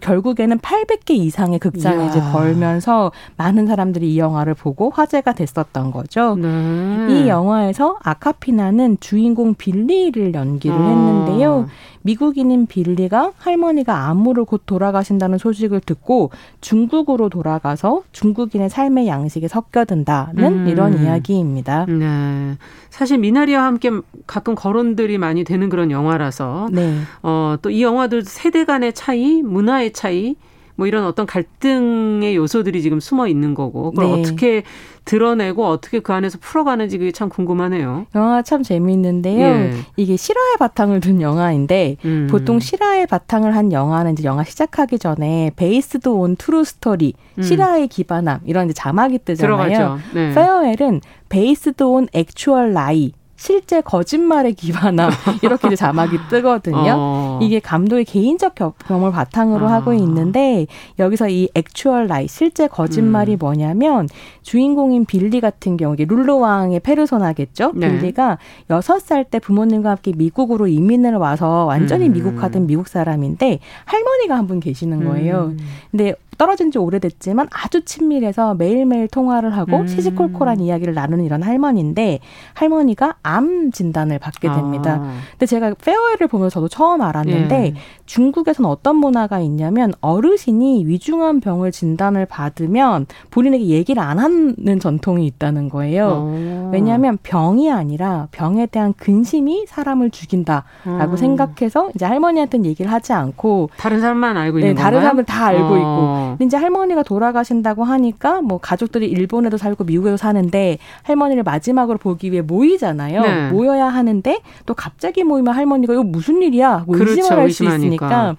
[0.00, 2.08] 결국에는 800개 이상의 극장에 이야.
[2.08, 6.36] 이제 걸면서 많은 사람들이 이 영화를 보고 화제가 됐었던 거죠.
[6.36, 7.06] 네.
[7.10, 10.80] 이 영화에서 아카피나는 주인공 빌리를 연기를 아.
[10.80, 11.68] 했는데요.
[12.06, 16.30] 미국인인 빌리가 할머니가 암으로 곧 돌아가신다는 소식을 듣고
[16.60, 20.68] 중국으로 돌아가서 중국인의 삶의 양식에 섞여든다는 음.
[20.68, 21.86] 이런 이야기입니다.
[21.86, 22.56] 네.
[22.90, 23.90] 사실 미나리와 함께
[24.26, 26.98] 가끔 거론들이 많이 되는 그런 영화라서 네.
[27.22, 30.36] 어, 또 이 영화들 세대 간의 차이, 문화의 차이
[30.76, 34.20] 뭐 이런 어떤 갈등의 요소들이 지금 숨어 있는 거고 그걸 네.
[34.20, 34.62] 어떻게
[35.04, 38.06] 드러내고 어떻게 그 안에서 풀어가는지 그게 참 궁금하네요.
[38.14, 39.46] 영화 참 재미있는데요.
[39.46, 39.72] 예.
[39.96, 42.28] 이게 실화에 바탕을 둔 영화인데 음.
[42.30, 47.42] 보통 실화의 바탕을 한 영화는 이제 영화 시작하기 전에 based on true story, 음.
[47.42, 49.68] 실화에 기반함 이런 이제 자막이 뜨잖아요.
[49.68, 49.98] 들어가죠.
[50.14, 50.34] 네.
[50.34, 55.10] 페어웰은 based on actual lie 실제 거짓말에 기반함
[55.42, 56.94] 이렇게 이제 자막이 뜨거든요.
[56.96, 57.38] 어.
[57.42, 59.72] 이게 감독의 개인적 경험을 바탕으로 아.
[59.74, 60.66] 하고 있는데
[60.98, 63.38] 여기서 이 actual lie 실제 거짓말이 음.
[63.38, 64.08] 뭐냐면
[64.42, 67.72] 주인공인 빌리 같은 경우 에 룰루 왕의 페르소나겠죠.
[67.74, 67.90] 네.
[67.90, 68.38] 빌리가
[68.70, 72.12] 여섯 살 때 부모님과 함께 미국으로 이민을 와서 완전히 음.
[72.12, 75.46] 미국화된 미국 사람인데 할머니가 한 분 계시는 거예요.
[75.46, 75.58] 음.
[75.90, 79.86] 근데 떨어진 지 오래됐지만 아주 친밀해서 매일매일 통화를 하고 음.
[79.86, 82.20] 시시콜콜한 이야기를 나누는 이런 할머니인데
[82.54, 85.00] 할머니가 암 진단을 받게 됩니다.
[85.02, 85.18] 아.
[85.32, 87.74] 근데 제가 페어웨이를 보면서 저도 처음 알았는데 예.
[88.06, 95.68] 중국에서는 어떤 문화가 있냐면 어르신이 위중한 병을 진단을 받으면 본인에게 얘기를 안 하는 전통이 있다는
[95.68, 96.08] 거예요.
[96.12, 96.70] 어.
[96.72, 101.16] 왜냐하면 병이 아니라 병에 대한 근심이 사람을 죽인다라고 어.
[101.16, 105.64] 생각해서 이제 할머니한테는 얘기를 하지 않고 다른 사람만 알고 있는 네, 다른 사람을 다 알고
[105.64, 105.76] 어.
[105.76, 112.32] 있고 근데 이제 할머니가 돌아가신다고 하니까 뭐 가족들이 일본에도 살고 미국에도 사는데 할머니를 마지막으로 보기
[112.32, 113.20] 위해 모이잖아요.
[113.20, 113.50] 네.
[113.50, 116.84] 모여야 하는데 또 갑자기 모이면 할머니가 이거 무슨 일이야?
[116.86, 117.12] 뭐 그렇죠.
[117.12, 118.36] 의심을 할수 있으니까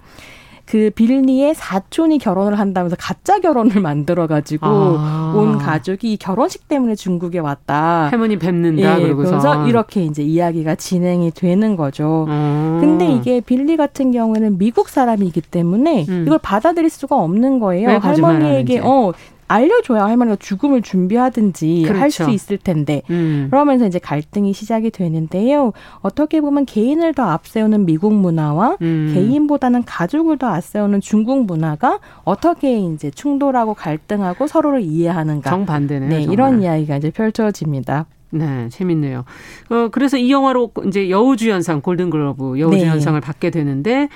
[0.68, 5.32] 그 빌리의 사촌이 결혼을 한다면서 가짜 결혼을 만들어가지고 아.
[5.34, 8.08] 온 가족이 결혼식 때문에 중국에 왔다.
[8.10, 9.00] 할머니 뵙는다.
[9.00, 12.26] 예, 그러고서 이렇게 이제 이야기가 진행이 되는 거죠.
[12.28, 12.78] 음.
[12.82, 16.24] 근데 이게 빌리 같은 경우에는 미국 사람이기 때문에 음.
[16.26, 17.98] 이걸 받아들일 수가 없는 거예요.
[17.98, 19.12] 할머니에게 어
[19.48, 22.00] 알려줘야 할머니가 죽음을 준비하든지 그렇죠.
[22.00, 23.48] 할수 있을 텐데 음.
[23.50, 25.72] 그러면서 이제 갈등이 시작이 되는데요.
[26.00, 29.10] 어떻게 보면 개인을 더 앞세우는 미국 문화와 음.
[29.14, 36.10] 개인보다는 가족을 더 앞세우는 중국 문화가 어떻게 이제 충돌하고 갈등하고 서로를 이해하는가 정반대네요.
[36.10, 38.06] 네, 이런 이야기가 이제 펼쳐집니다.
[38.30, 39.24] 네, 재밌네요.
[39.70, 43.26] 어, 그래서 이 영화로 이제 여우주연상 골든글러브 여우주연상을 네.
[43.26, 44.08] 받게 되는데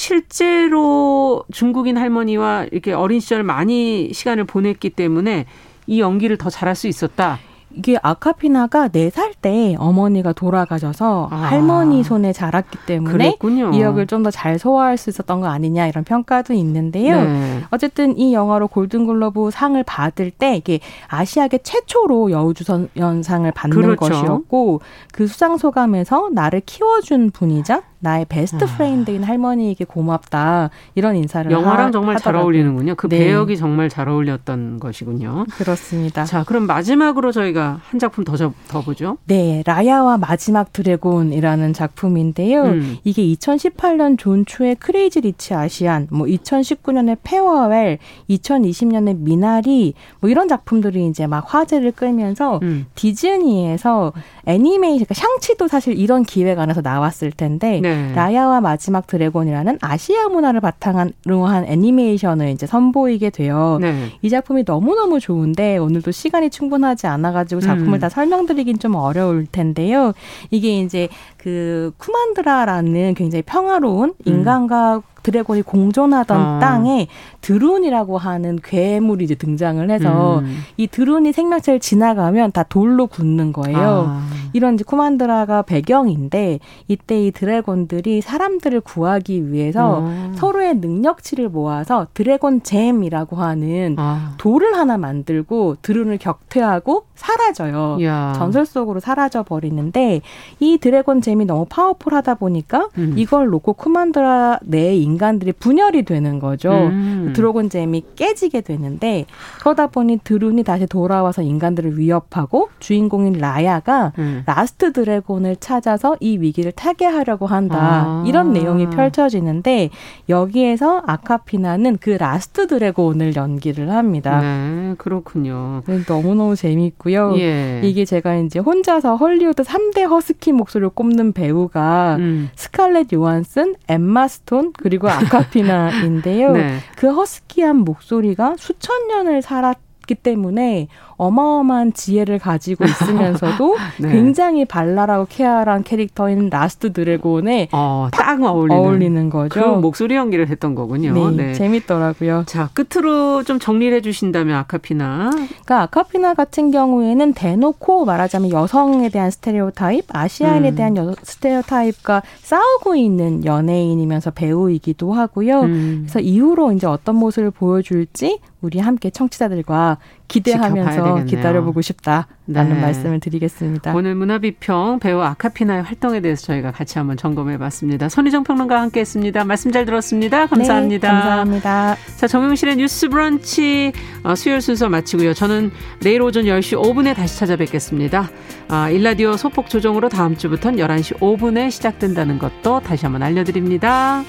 [0.00, 5.44] 실제로 중국인 할머니와 이렇게 어린 시절 많이 시간을 보냈기 때문에
[5.86, 7.38] 이 연기를 더 잘할 수 있었다.
[7.74, 11.36] 이게 아콰피나가 네 살 때 어머니가 돌아가셔서 아.
[11.36, 13.70] 할머니 손에 자랐기 때문에 그랬군요.
[13.72, 17.22] 이 역을 좀 더 잘 소화할 수 있었던 거 아니냐 이런 평가도 있는데요.
[17.22, 17.60] 네.
[17.70, 23.96] 어쨌든 이 영화로 골든글러브 상을 받을 때 이게 아시아계 최초로 여우주연상을 받는 그렇죠.
[23.96, 24.80] 것이었고
[25.12, 28.66] 그 수상 소감에서 나를 키워준 분이자 나의 베스트 아.
[28.66, 32.20] friend인 할머니에게 고맙다 이런 인사를 영화랑 하, 정말 하더라고요.
[32.20, 32.94] 잘 어울리는군요.
[32.94, 33.18] 그 네.
[33.18, 35.44] 배역이 정말 잘 어울렸던 것이군요.
[35.58, 36.24] 그렇습니다.
[36.24, 39.18] 자, 그럼 마지막으로 저희가 한 작품 더, 더 보죠.
[39.24, 42.62] 네, 라야와 마지막 드래곤이라는 작품인데요.
[42.64, 42.96] 음.
[43.04, 47.98] 이게 2018년 존 추의 크레이지 리치 아시안, 뭐 2019년에 페어웰,
[48.30, 52.86] 2020년에 미나리 뭐 이런 작품들이 이제 막 화제를 끌면서 음.
[52.94, 54.12] 디즈니에서
[54.46, 58.12] 애니메이션, 그러니까 샹치도 사실 이런 기획 안에서 나왔을 텐데 네.
[58.14, 63.78] 라야와 마지막 드래곤이라는 아시아 문화를 바탕으로 한 애니메이션을 이제 선보이게 돼요.
[63.80, 64.10] 네.
[64.22, 68.00] 이 작품이 너무너무 좋은데 오늘도 시간이 충분하지 않아가지고 작품을 음.
[68.00, 70.12] 다 설명드리긴 좀 어려울 텐데요.
[70.50, 74.14] 이게 이제 그 쿠만드라라는 굉장히 평화로운 음.
[74.24, 76.58] 인간과 드래곤이 공존하던 아.
[76.58, 77.08] 땅에
[77.40, 80.58] 드룬이라고 하는 괴물이 이제 등장을 해서 음.
[80.76, 84.06] 이 드룬이 생명체를 지나가면 다 돌로 굳는 거예요.
[84.08, 84.26] 아.
[84.52, 86.58] 이런 이제 쿠만드라가 배경인데
[86.88, 90.32] 이때 이 드래곤들이 사람들을 구하기 위해서 어.
[90.36, 94.34] 서로의 능력치를 모아서 Dragon Gem이라고 하는 아.
[94.38, 97.98] 돌을 하나 만들고 드룬을 격퇴하고 사라져요.
[98.02, 98.32] 야.
[98.36, 100.20] 전설 속으로 사라져 버리는데
[100.58, 103.14] 이 Dragon Gem이 너무 powerful하다 보니까 음.
[103.16, 106.70] 이걸 놓고 쿠만드라 내 인간들이 분열이 되는 거죠.
[106.70, 107.32] 음.
[107.34, 109.26] Dragon Gem이 깨지게 되는데
[109.60, 114.42] 그러다 보니 드룬이 다시 돌아와서 인간들을 위협하고 주인공인 라야가 음.
[114.46, 117.76] Last Dragon을 찾아서 이 위기를 타개하려고 한다.
[117.80, 118.24] 아.
[118.26, 119.90] 이런 내용이 펼쳐지는데
[120.28, 124.40] 여기에서 아콰피나는 그 Last Dragon을 연기를 합니다.
[124.40, 125.82] 네, 그렇군요.
[126.08, 127.34] 너무너무 재미있고요.
[127.38, 127.80] 예.
[127.84, 132.50] 이게 제가 이제 혼자서 헐리우드 3대 허스키 목소리를 꼽는 배우가 음.
[132.54, 136.52] 스칼렛 요한슨, 엠마 스톤 그리고 아콰피나인데요.
[136.52, 136.78] 네.
[136.96, 140.88] 그 허스키한 목소리가 수천 년을 살았기 때문에
[141.20, 144.10] 어마어마한 지혜를 가지고 있으면서도 네.
[144.10, 149.60] 굉장히 발랄하고 쾌활한 캐릭터인 Last Dragon에 어, 딱 어울리는, 어울리는 거죠.
[149.60, 151.12] 그 목소리 연기를 했던 거군요.
[151.12, 151.52] 네, 네.
[151.52, 152.44] 재밌더라고요.
[152.46, 155.30] 자, 끝으로 좀 정리를 해 주신다면 아콰피나.
[155.30, 160.74] 그러니까 아카피나 같은 경우에는 대놓고 말하자면 여성에 대한 스테레오타입, 아시아인에 음.
[160.74, 165.60] 대한 여, 스테레오타입과 싸우고 있는 연예인이면서 배우이기도 하고요.
[165.60, 165.98] 음.
[166.04, 169.98] 그래서 이후로 이제 어떤 모습을 보여줄지 우리 함께 청취자들과
[170.28, 172.80] 기대하면서 기다려보고 싶다라는 네.
[172.80, 173.94] 말씀을 드리겠습니다.
[173.94, 178.08] 오늘 문화비평 배우 아카피나의 활동에 대해서 저희가 같이 한번 점검해봤습니다.
[178.08, 179.44] 손희정 평론가와 함께했습니다.
[179.44, 180.46] 말씀 잘 들었습니다.
[180.46, 181.08] 감사합니다.
[181.08, 181.96] 네, 감사합니다.
[182.16, 183.92] 자 정용실의 뉴스브런치
[184.24, 185.34] 어, 수요일 순서 마치고요.
[185.34, 188.30] 저는 내일 오전 10시 5분에 다시 찾아뵙겠습니다.
[188.68, 194.22] 아, 일라디오 소폭 조정으로 다음 주부터는 11시 5분에 시작된다는 것도 다시 한번 알려드립니다.